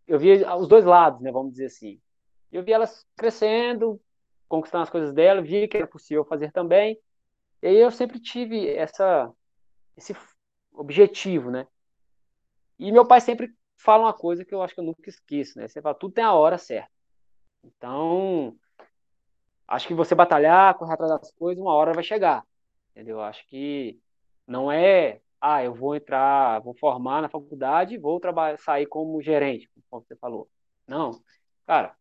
[0.08, 1.32] eu via os dois lados, né?
[1.32, 2.00] Vamos dizer assim.
[2.52, 4.02] Eu via elas crescendo,
[4.48, 6.98] conquistando as coisas dela, via que era possível fazer também.
[7.62, 9.32] E aí eu sempre tive essa,
[9.98, 10.16] esse
[10.74, 11.68] objetivo, né?
[12.78, 15.68] E meu pai sempre fala uma coisa que eu acho que eu nunca esqueço, né?
[15.68, 16.90] Você fala, tudo tem a hora certa.
[17.64, 18.56] Então,
[19.68, 22.46] acho que você batalhar, correr atrás das coisas, uma hora vai chegar.
[22.92, 23.22] Entendeu?
[23.22, 24.00] Acho que
[24.48, 29.70] não é, ah, eu vou entrar, vou formar na faculdade vou trabalhar, sair como gerente,
[29.90, 30.50] como você falou.
[30.88, 31.22] Não.
[31.66, 31.96] Cara,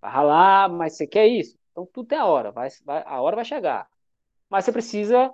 [0.00, 1.58] vai ralar, mas você quer isso?
[1.72, 3.88] Então tudo tem a hora, vai, vai, a hora vai chegar.
[4.48, 5.32] Mas você precisa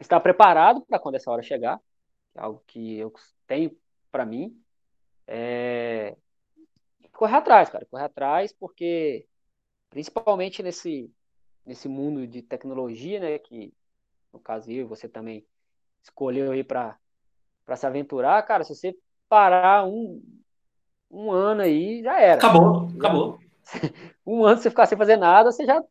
[0.00, 1.78] estar preparado para quando essa hora chegar,
[2.32, 3.12] que é algo que eu
[3.46, 3.76] tenho
[4.10, 4.56] para mim.
[5.26, 6.16] É...
[7.12, 9.26] Correr atrás, cara, correr atrás, porque
[9.90, 11.12] principalmente nesse,
[11.64, 13.72] nesse mundo de tecnologia, né, que
[14.32, 15.46] no caso eu, você também
[16.02, 16.98] escolheu aí para
[17.76, 18.96] se aventurar, cara, se você
[19.28, 20.22] parar um,
[21.10, 22.38] um ano aí, já era.
[22.38, 23.38] Acabou, acabou.
[24.26, 25.82] um ano você ficar sem fazer nada, você já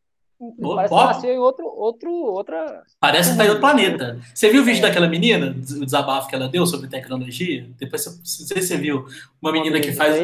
[0.76, 2.84] parece que nasceu em outro, outro, outra.
[3.00, 4.20] Parece que tá em outro planeta.
[4.34, 4.88] Você viu o vídeo é.
[4.88, 7.70] daquela menina, o desabafo que ela deu sobre tecnologia?
[7.78, 9.06] Depois, não sei se você viu,
[9.42, 10.16] uma menina que faz.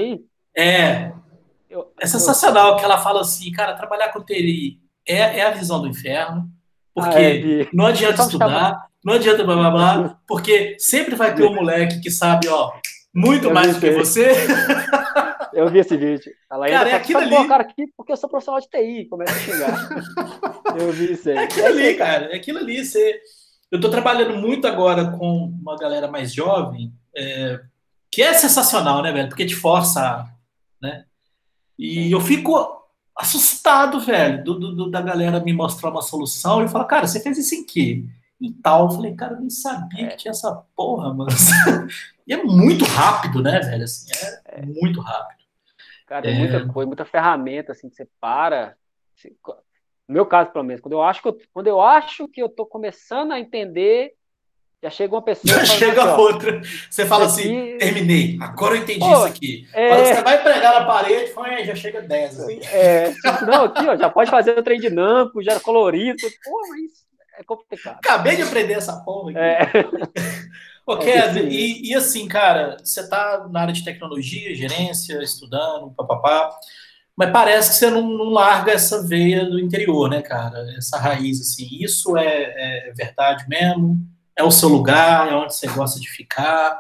[0.56, 1.12] É.
[2.00, 2.76] É sensacional eu...
[2.78, 6.50] que ela fala assim, cara, trabalhar com TI é, é a visão do inferno,
[6.94, 11.44] porque ah, é, não adianta estudar, não adianta blá blá blá, porque sempre vai ter
[11.44, 12.72] um moleque que sabe, ó,
[13.18, 14.32] muito eu mais do que você.
[15.54, 16.32] Eu vi esse vídeo.
[16.52, 17.48] Ela cara, é aquilo ali.
[17.48, 19.90] cara aqui porque eu sou profissional de TI, começa a xingar.
[20.80, 21.36] eu vi isso aí.
[21.36, 22.26] É aquilo ali, cara.
[22.26, 22.86] É aquilo ali.
[22.86, 23.20] Você...
[23.72, 27.60] Eu estou trabalhando muito agora com uma galera mais jovem, é...
[28.12, 29.30] que é sensacional, né, velho?
[29.30, 30.28] Porque te força,
[30.80, 31.06] né?
[31.80, 32.78] E eu fico
[33.18, 37.36] assustado, velho, do, do, da galera me mostrar uma solução e falar, cara, você fez
[37.40, 38.06] isso em quê?
[38.40, 38.86] Em tal.
[38.86, 40.10] Eu falei, cara, eu nem sabia é.
[40.10, 41.30] que tinha essa porra, mano.
[42.28, 43.84] e é muito rápido, né, velho?
[43.84, 44.12] Assim,
[44.46, 44.66] é, é.
[44.66, 45.38] muito rápido.
[46.06, 46.34] Cara, é...
[46.34, 48.76] muita coisa, muita ferramenta, assim, que você para.
[50.08, 52.48] no meu caso, pelo menos, quando eu acho que eu, quando eu acho que eu
[52.48, 54.14] tô começando a entender,
[54.82, 55.54] já chega uma pessoa.
[55.60, 56.62] Já chega assim, outra.
[56.90, 57.78] Você fala assim, aqui...
[57.78, 59.68] terminei, agora eu entendi Pô, isso aqui.
[59.74, 59.90] É...
[59.90, 62.40] Quando você vai pregar na parede, já chega 10.
[62.40, 62.60] Assim.
[62.72, 66.18] É, tipo, não, aqui, ó, já pode fazer o trem dinâmico, já colorido.
[66.44, 67.07] Pô, mas
[67.38, 67.98] é complicado.
[67.98, 69.40] Acabei de aprender essa porra aqui.
[69.40, 69.72] É.
[70.86, 76.50] Ô, é e, e, assim, cara, você está na área de tecnologia, gerência, estudando, papapá,
[77.14, 80.66] mas parece que você não, não, larga essa veia do interior, né, cara?
[80.78, 81.68] Essa raiz, assim.
[81.72, 84.00] Isso é, é, verdade mesmo?
[84.36, 85.28] É o seu lugar?
[85.28, 86.80] É onde você gosta de ficar?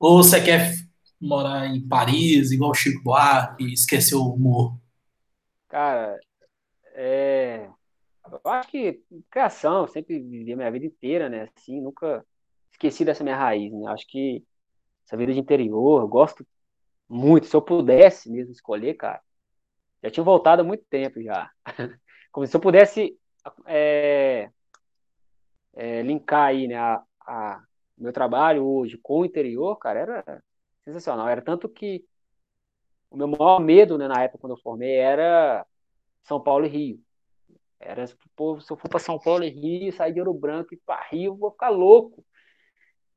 [0.00, 0.74] Ou você quer
[1.20, 4.76] morar em Paris, igual o Chico Buarque, e esquecer o humor?
[5.68, 6.18] Cara,
[6.94, 7.68] é...
[8.44, 11.48] eu acho que criação, sempre vivi a minha vida inteira, né?
[11.56, 12.24] Assim, nunca
[12.70, 13.90] esqueci dessa minha raiz, né?
[13.90, 14.44] Acho que
[15.06, 16.46] essa vida de interior, eu gosto
[17.08, 17.46] muito.
[17.46, 19.22] Se eu pudesse mesmo escolher, cara,
[20.02, 21.50] já tinha voltado há muito tempo já.
[22.32, 23.18] Como se eu pudesse
[23.66, 24.50] é,
[25.74, 27.62] é, linkar aí, né, a, a,
[27.96, 30.44] meu trabalho hoje com o interior, cara, era
[30.84, 31.28] sensacional.
[31.28, 32.04] Era tanto que
[33.10, 35.66] o meu maior medo, né, na época quando eu formei, era
[36.24, 37.04] São Paulo e Rio.
[37.84, 38.04] Era,
[38.34, 41.06] pô, se eu for para São Paulo e Rio, sair de Ouro Branco e para
[41.10, 42.24] Rio, vou ficar louco.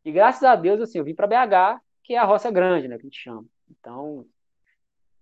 [0.03, 2.97] E graças a Deus, assim, eu vim para BH, que é a roça grande, né,
[2.97, 3.45] que a gente chama.
[3.69, 4.25] Então,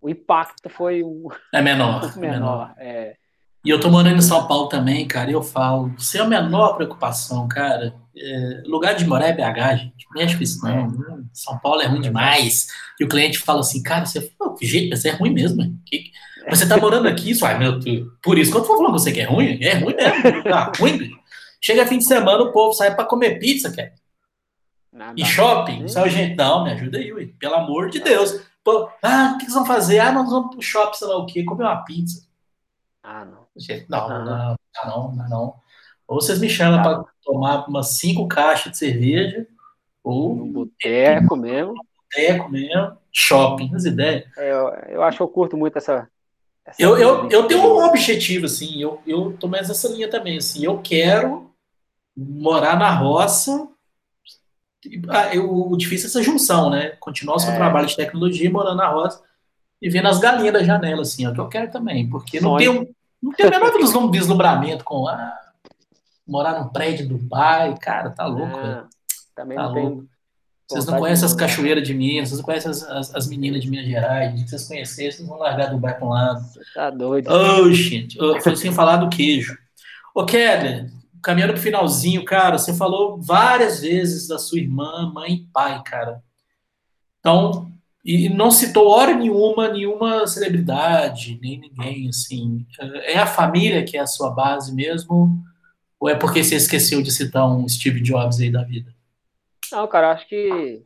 [0.01, 1.27] o impacto foi um...
[1.53, 2.03] É menor.
[2.03, 2.75] um menor, menor.
[2.77, 3.17] É.
[3.65, 6.75] E eu tô morando em São Paulo também, cara, e eu falo, sem a menor
[6.75, 10.87] preocupação, cara, é, lugar de morar é BH, gente, mexe com isso não, é.
[11.33, 12.67] São Paulo é ruim demais.
[12.99, 16.11] E o cliente fala assim, cara, você, que jeito, você é ruim mesmo, que,
[16.47, 17.79] você tá morando aqui, isso, ai, meu,
[18.21, 20.71] por isso que eu tô falando com você que é ruim, é ruim mesmo, tá
[20.79, 21.11] ruim,
[21.59, 23.91] Chega fim de semana, o povo sai para comer pizza, cara.
[24.93, 25.13] Nada.
[25.17, 25.87] E shopping?
[25.87, 27.29] Só, gente, não, me ajuda aí, ué.
[27.39, 28.39] pelo amor de Deus.
[28.63, 29.97] Pô, ah, o que vocês vão fazer?
[29.97, 32.27] Ah, nós vamos pro shopping, sei lá o quê, comer uma pizza.
[33.01, 33.44] Ah, não.
[33.57, 35.55] Gente, não, não, não, não, não, não.
[36.07, 39.47] Ou vocês me chamam para tomar umas cinco caixas de cerveja,
[40.03, 40.33] ou.
[40.33, 41.73] Um boteco mesmo.
[41.73, 44.25] Boteco mesmo, shopping, as ideias.
[44.37, 46.07] É, eu, eu acho que eu curto muito essa.
[46.65, 50.37] essa eu, eu, eu tenho um objetivo, assim, eu, eu tô mais nessa linha também,
[50.37, 51.49] assim, eu quero
[52.15, 53.67] morar na roça
[55.09, 56.89] ah, o difícil é essa junção, né?
[56.99, 57.55] Continuar o seu é.
[57.55, 59.21] trabalho de tecnologia, morando na roça
[59.81, 62.57] e vendo as galinhas da janela, assim, é o que eu quero também, porque não
[62.57, 62.85] tem, um,
[63.25, 63.71] não tem o menor
[64.11, 65.35] deslumbramento com ah,
[66.27, 68.83] morar num prédio do pai, cara, tá louco, é,
[69.35, 69.97] Também tá não louco.
[70.01, 70.09] tem.
[70.67, 73.69] Vocês não conhecem as cachoeiras de Minas, vocês não conhecem as, as, as, meninas de
[73.69, 76.41] Minas Gerais, se vocês conhecerem, vocês vão largar do bairro para um lado.
[76.41, 77.31] Você tá doido.
[77.31, 79.55] Oh, gente, foi sem falar do queijo.
[80.13, 85.47] Ô, Keller, caminhando pro finalzinho, cara, você falou várias vezes da sua irmã, mãe e
[85.51, 86.21] pai, cara.
[87.19, 87.71] Então,
[88.05, 92.63] e não citou hora nenhuma, nenhuma celebridade, nem ninguém, assim.
[93.03, 95.43] É a família que é a sua base mesmo?
[95.99, 98.93] Ou é porque você esqueceu de citar um Steve Jobs aí da vida?
[99.71, 100.83] Não, cara, acho que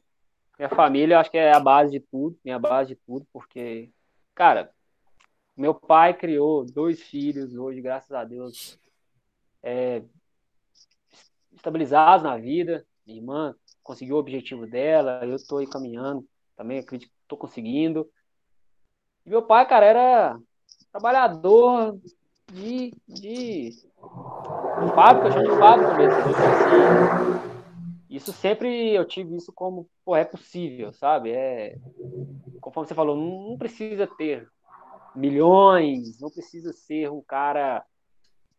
[0.58, 3.90] minha família, acho que é a base de tudo, minha base de tudo, porque,
[4.34, 4.72] cara,
[5.58, 8.80] meu pai criou dois filhos hoje, graças a Deus,
[9.62, 10.02] é,
[11.52, 12.86] estabilizados na vida.
[13.06, 16.26] Minha irmã conseguiu o objetivo dela, eu estou caminhando,
[16.60, 18.06] também acredito que estou conseguindo.
[19.26, 20.38] E meu pai, cara, era
[20.92, 21.98] trabalhador
[22.52, 23.72] de, de
[24.94, 26.16] fábrica, chão de fábrica mesmo.
[26.18, 27.50] Assim,
[28.10, 31.32] isso sempre eu tive isso como, pô, é possível, sabe?
[31.32, 31.78] É,
[32.60, 34.46] conforme você falou, não precisa ter
[35.16, 37.86] milhões, não precisa ser um cara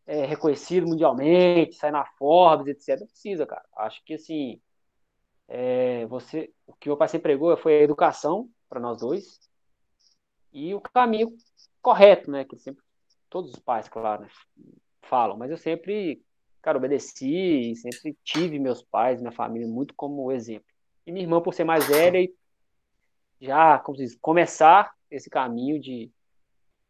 [0.07, 2.99] é, reconhecido mundialmente, sair na Forbes, etc.
[2.99, 3.67] Não precisa, cara.
[3.77, 4.59] Acho que assim,
[5.53, 9.41] é, você, o que meu pai sempre pregou foi a educação para nós dois
[10.53, 11.37] e o caminho
[11.83, 12.45] correto, né?
[12.45, 12.83] Que sempre
[13.29, 14.29] todos os pais, claro, né,
[15.03, 16.23] falam, mas eu sempre,
[16.63, 20.67] cara, obedeci, sempre tive meus pais, minha família muito como exemplo.
[21.05, 22.33] E minha irmã, por ser mais velha, e
[23.41, 26.13] já, como se diz, começar esse caminho de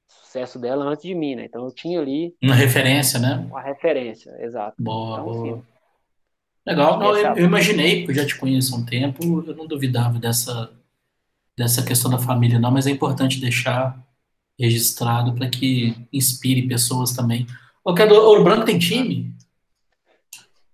[0.07, 1.45] sucesso dela antes de mim, né?
[1.47, 3.37] Então eu tinha ali uma referência, né?
[3.49, 4.83] Uma referência, exato.
[4.83, 5.53] Boa, então, boa.
[5.55, 5.67] Assim,
[6.67, 9.67] Legal, não, eu, eu, imaginei, porque eu já te conheço há um tempo, eu não
[9.67, 10.71] duvidava dessa,
[11.57, 13.99] dessa questão da família, não, mas é importante deixar
[14.59, 17.47] registrado para que inspire pessoas também.
[17.83, 19.35] O que é do Ouro Branco tem time?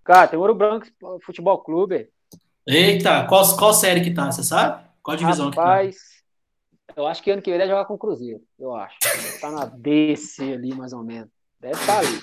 [0.03, 0.87] Cara, tem Ouro Branco
[1.25, 2.09] Futebol Clube.
[2.67, 4.85] Eita, qual, qual série que tá, você sabe?
[5.03, 7.01] Qual divisão Rapaz, que tá?
[7.01, 8.97] eu acho que ano que vem deve jogar com o Cruzeiro, eu acho.
[9.41, 11.31] Tá na DC ali, mais ou menos.
[11.61, 12.21] Deve estar tá ali.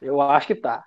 [0.00, 0.82] Eu acho que tá.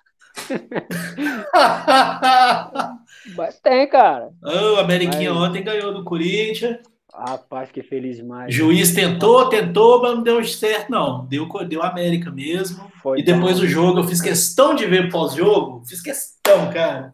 [3.36, 4.30] Mas tem, cara.
[4.42, 5.48] Oh, o Ameriquinha Mas...
[5.48, 6.78] ontem ganhou do Corinthians.
[7.12, 8.54] Rapaz, fiquei feliz demais.
[8.54, 11.26] Juiz tentou, tentou, mas não deu certo, não.
[11.26, 12.90] Deu, deu América mesmo.
[13.02, 15.82] Foi e depois do jogo, eu fiz questão de ver pós-jogo.
[15.86, 17.12] Fiz questão, cara.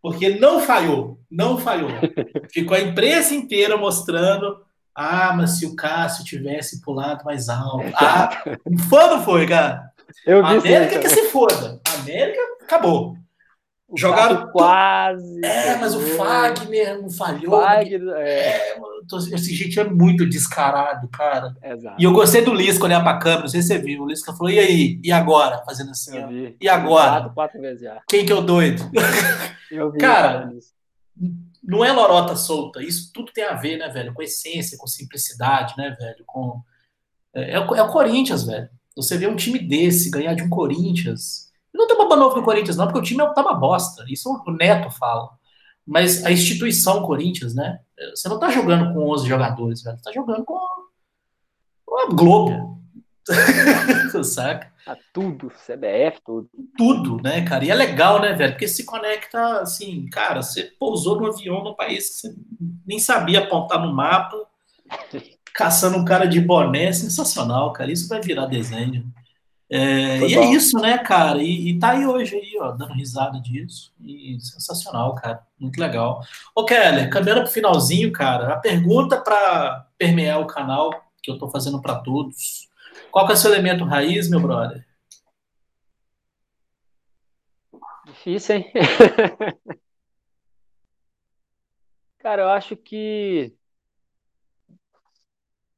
[0.00, 1.18] Porque não falhou.
[1.30, 1.90] Não falhou.
[2.50, 4.60] Ficou a imprensa inteira mostrando.
[4.94, 7.90] Ah, mas se o Cássio tivesse pulado mais alto.
[7.94, 8.44] Ah,
[8.88, 9.90] foi não foi, cara?
[10.26, 11.80] Eu América que se foda.
[12.00, 12.40] América
[12.72, 13.16] acabou.
[13.94, 15.44] Jogaram quase.
[15.44, 17.60] É, mas o Fagner não falhou.
[17.60, 18.70] Fagner, é.
[18.70, 18.82] é
[19.34, 21.54] esse gente é muito descarado, cara.
[21.62, 22.00] Exato.
[22.00, 24.02] E eu gostei do Lisca olhar pra câmera, não sei se você viu.
[24.02, 24.98] O Lisca falou: e aí?
[25.04, 25.62] E agora?
[25.66, 26.30] Fazendo assim, ó.
[26.58, 27.10] E agora?
[27.10, 28.00] Quatro, quatro vezes já.
[28.08, 28.82] Quem que é o doido?
[29.70, 29.98] Eu vi.
[29.98, 30.50] cara,
[31.62, 32.82] não é lorota solta.
[32.82, 34.14] Isso tudo tem a ver, né, velho?
[34.14, 36.24] Com essência, com simplicidade, né, velho?
[36.26, 36.62] Com...
[37.34, 38.68] É, é, o, é o Corinthians, velho.
[38.96, 42.76] Você vê um time desse ganhar de um Corinthians não tem uma novo no Corinthians,
[42.76, 44.04] não, porque o time tá uma bosta.
[44.08, 45.30] Isso o Neto fala.
[45.86, 47.80] Mas a instituição Corinthians, né?
[48.14, 49.96] Você não tá jogando com 11 jogadores, velho.
[49.96, 52.80] Você tá jogando com, a Globo.
[54.24, 54.72] Saca?
[54.84, 56.48] Tá tudo, CBF, tudo.
[56.76, 57.64] Tudo, né, cara?
[57.64, 58.52] E é legal, né, velho?
[58.52, 62.36] Porque se conecta, assim, cara, você pousou no avião num país que você
[62.84, 64.36] nem sabia apontar no mapa,
[65.54, 67.92] caçando um cara de boné, sensacional, cara.
[67.92, 69.12] Isso vai virar desenho.
[69.74, 70.42] É, e é bom.
[70.42, 71.42] é isso, né, cara?
[71.42, 73.90] E, e tá aí hoje aí, ó, dando risada disso.
[74.04, 75.46] E sensacional, cara.
[75.58, 76.20] Muito legal.
[76.54, 80.90] Ô, Keller, caminhando pro finalzinho, cara, a pergunta para permear o canal
[81.22, 82.68] que eu tô fazendo para todos.
[83.10, 84.86] Qual que é o seu elemento raiz, meu brother?
[88.04, 88.70] Difícil, hein?
[92.18, 93.54] cara, eu acho que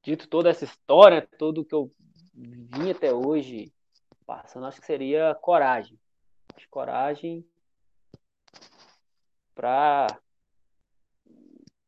[0.02, 1.92] dito toda essa história, tudo que eu
[2.34, 3.72] vim até hoje
[4.26, 5.98] passando, acho que seria coragem.
[6.70, 7.46] Coragem
[9.54, 10.08] para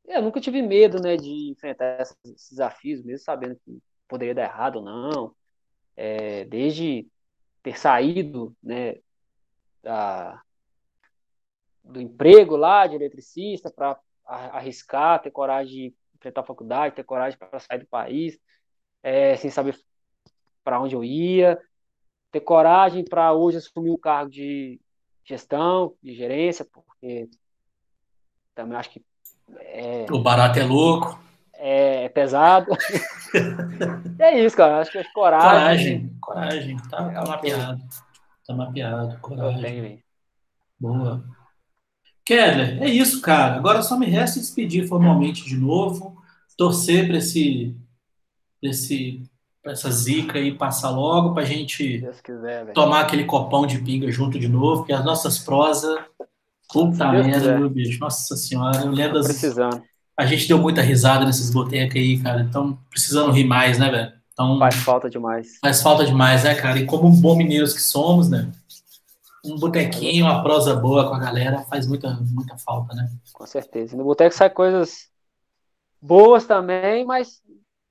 [0.06, 4.76] eu nunca tive medo, né, de enfrentar esses desafios, mesmo sabendo que poderia dar errado
[4.76, 5.34] ou não.
[5.96, 7.08] É, desde
[7.62, 8.96] ter saído, né,
[9.82, 10.40] da,
[11.82, 17.38] do emprego lá de eletricista para arriscar, ter coragem de enfrentar a faculdade, ter coragem
[17.38, 18.38] para sair do país,
[19.02, 19.76] é, sem saber
[20.62, 21.60] para onde eu ia,
[22.36, 24.78] ter coragem para hoje assumir o cargo de
[25.24, 27.28] gestão, de gerência, porque
[28.54, 29.02] também acho que
[29.60, 31.18] é, o barato é louco.
[31.54, 32.70] É, é pesado.
[34.18, 34.80] é isso, cara.
[34.80, 36.16] Acho que é coragem.
[36.20, 36.76] Coragem, coragem.
[36.90, 37.82] Tá, tá mapeado.
[38.46, 39.18] Tá mapeado.
[39.20, 40.02] Coragem.
[40.78, 41.24] Boa.
[42.24, 43.56] Keller, é isso, cara.
[43.56, 46.20] Agora só me resta despedir formalmente de novo,
[46.56, 47.74] torcer para esse,
[48.60, 49.22] esse
[49.72, 54.48] essa zica aí passar logo pra gente quiser, tomar aquele copão de pinga junto de
[54.48, 55.98] novo, porque as nossas prosas.
[56.72, 58.00] Puta merda, meu bicho.
[58.00, 59.26] Nossa senhora, eu lembro das.
[59.26, 59.82] Precisando.
[60.16, 62.40] A gente deu muita risada nesses botecos aí, cara.
[62.40, 64.12] Então, precisando rir mais, né, velho?
[64.32, 65.58] Então, faz falta demais.
[65.60, 66.78] Faz falta demais, né, cara?
[66.78, 68.50] E como bom mineiros que somos, né?
[69.44, 73.08] Um botequinho, uma prosa boa com a galera faz muita, muita falta, né?
[73.32, 73.96] Com certeza.
[73.96, 75.08] No boteco sai coisas
[76.00, 77.40] boas também, mas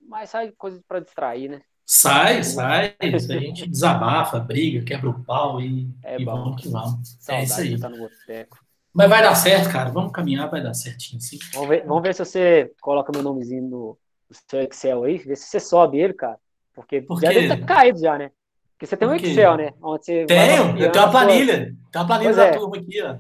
[0.08, 1.62] mas sai coisa para distrair, né?
[1.86, 2.96] Sai, sai.
[3.00, 7.18] a gente desabafa, briga, quebra o pau e, é e vamos que vamos.
[7.30, 7.80] é isso aí.
[7.80, 7.92] Tá
[8.92, 9.92] Mas vai dar certo, cara.
[9.92, 11.38] Vamos caminhar, vai dar certinho, sim.
[11.54, 13.98] Vamos ver, vamos ver se você coloca meu nomezinho no,
[14.30, 16.40] no seu Excel aí, ver se você sobe ele, cara.
[16.74, 18.32] Porque Por já deve ter caído já, né?
[18.74, 19.72] Porque você tem um Excel, né?
[19.82, 21.76] Onde você Tenho, eu tenho uma planilha.
[21.92, 22.58] Tem uma planilha pois da é.
[22.58, 23.18] turma aqui, ó.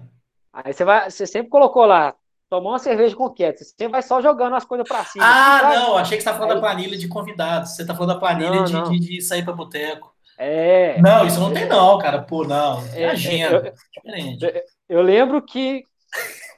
[0.51, 2.15] Aí você vai, você sempre colocou lá,
[2.49, 3.59] tomou uma cerveja com quieto.
[3.59, 5.25] Você sempre vai só jogando as coisas pra cima.
[5.25, 6.55] Ah, assim, não, achei que você tá falando Aí...
[6.55, 7.75] da planilha de convidados.
[7.75, 8.91] Você tá falando da planilha não, de, não.
[8.91, 10.13] De, de, sair pra boteco.
[10.37, 11.01] É.
[11.01, 12.21] Não, isso não tem, não, cara.
[12.21, 12.83] Pô, não.
[12.93, 13.73] É, agenda.
[14.03, 14.49] Eu.
[14.49, 15.83] Eu, eu lembro que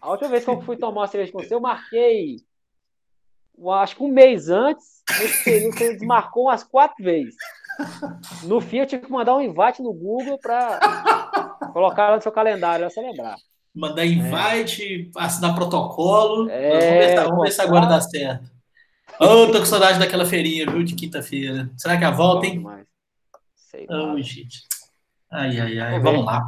[0.02, 2.38] a última vez que eu fui tomar uma cerveja com você, eu marquei
[3.82, 7.36] acho que um mês antes, nesse período você desmarcou umas quatro vezes.
[8.44, 10.80] No fim, eu tive que mandar um invite no Google para
[11.74, 13.36] colocar no seu calendário, pra você lembrar.
[13.78, 15.24] Mandar invite, é.
[15.24, 16.50] assinar protocolo.
[16.50, 18.50] É, vamos se agora dá certo.
[19.20, 21.70] Oh, tô com saudade daquela feirinha, viu, de quinta-feira.
[21.78, 22.64] Será que a volta, hein?
[23.56, 24.64] Sei oh, gente.
[25.32, 26.00] Ai, ai, ai.
[26.00, 26.44] Vamos lá.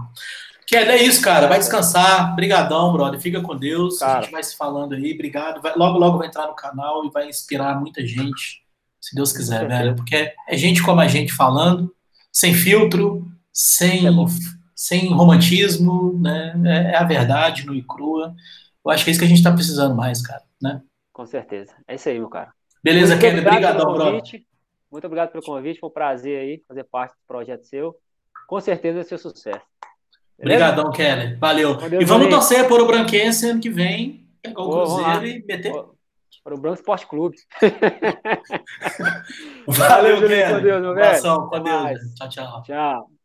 [0.67, 1.47] Kelly, é isso, cara.
[1.47, 2.35] Vai descansar.
[2.35, 3.19] Brigadão, brother.
[3.19, 3.99] Fica com Deus.
[3.99, 4.19] Cara.
[4.19, 5.13] A gente vai se falando aí.
[5.13, 5.61] Obrigado.
[5.61, 8.63] Vai, logo, logo vai entrar no canal e vai inspirar muita gente,
[9.01, 9.95] se Deus quiser, velho.
[9.95, 11.93] Porque é gente como a gente falando,
[12.31, 14.11] sem filtro, sem, é
[14.79, 16.53] sem romantismo, né?
[16.65, 18.33] É, é, a verdade, no e crua.
[18.85, 20.81] Eu acho que é isso que a gente tá precisando mais, cara, né?
[21.11, 21.73] Com certeza.
[21.85, 22.53] É isso aí, meu cara.
[22.81, 23.41] Beleza, Kelly.
[23.41, 24.21] Obrigadão, brother.
[24.89, 25.81] Muito obrigado pelo convite.
[25.81, 27.93] Foi um prazer aí fazer parte do projeto seu.
[28.47, 29.59] Com certeza vai ser sucesso.
[30.39, 31.35] Obrigadão, Kelly.
[31.35, 31.77] Valeu.
[31.99, 35.73] e vamos torcer por o Branquense ano que vem, pegar o Cruzeiro e meter.
[36.41, 37.35] Para o Branco Esporte Clube.
[39.67, 40.53] Valeu, Valeu Kelly.
[40.53, 41.49] Com Deus, meu velho.
[41.49, 41.99] Com Deus.
[42.15, 42.63] Tchau, tchau.
[42.63, 43.18] Tchau.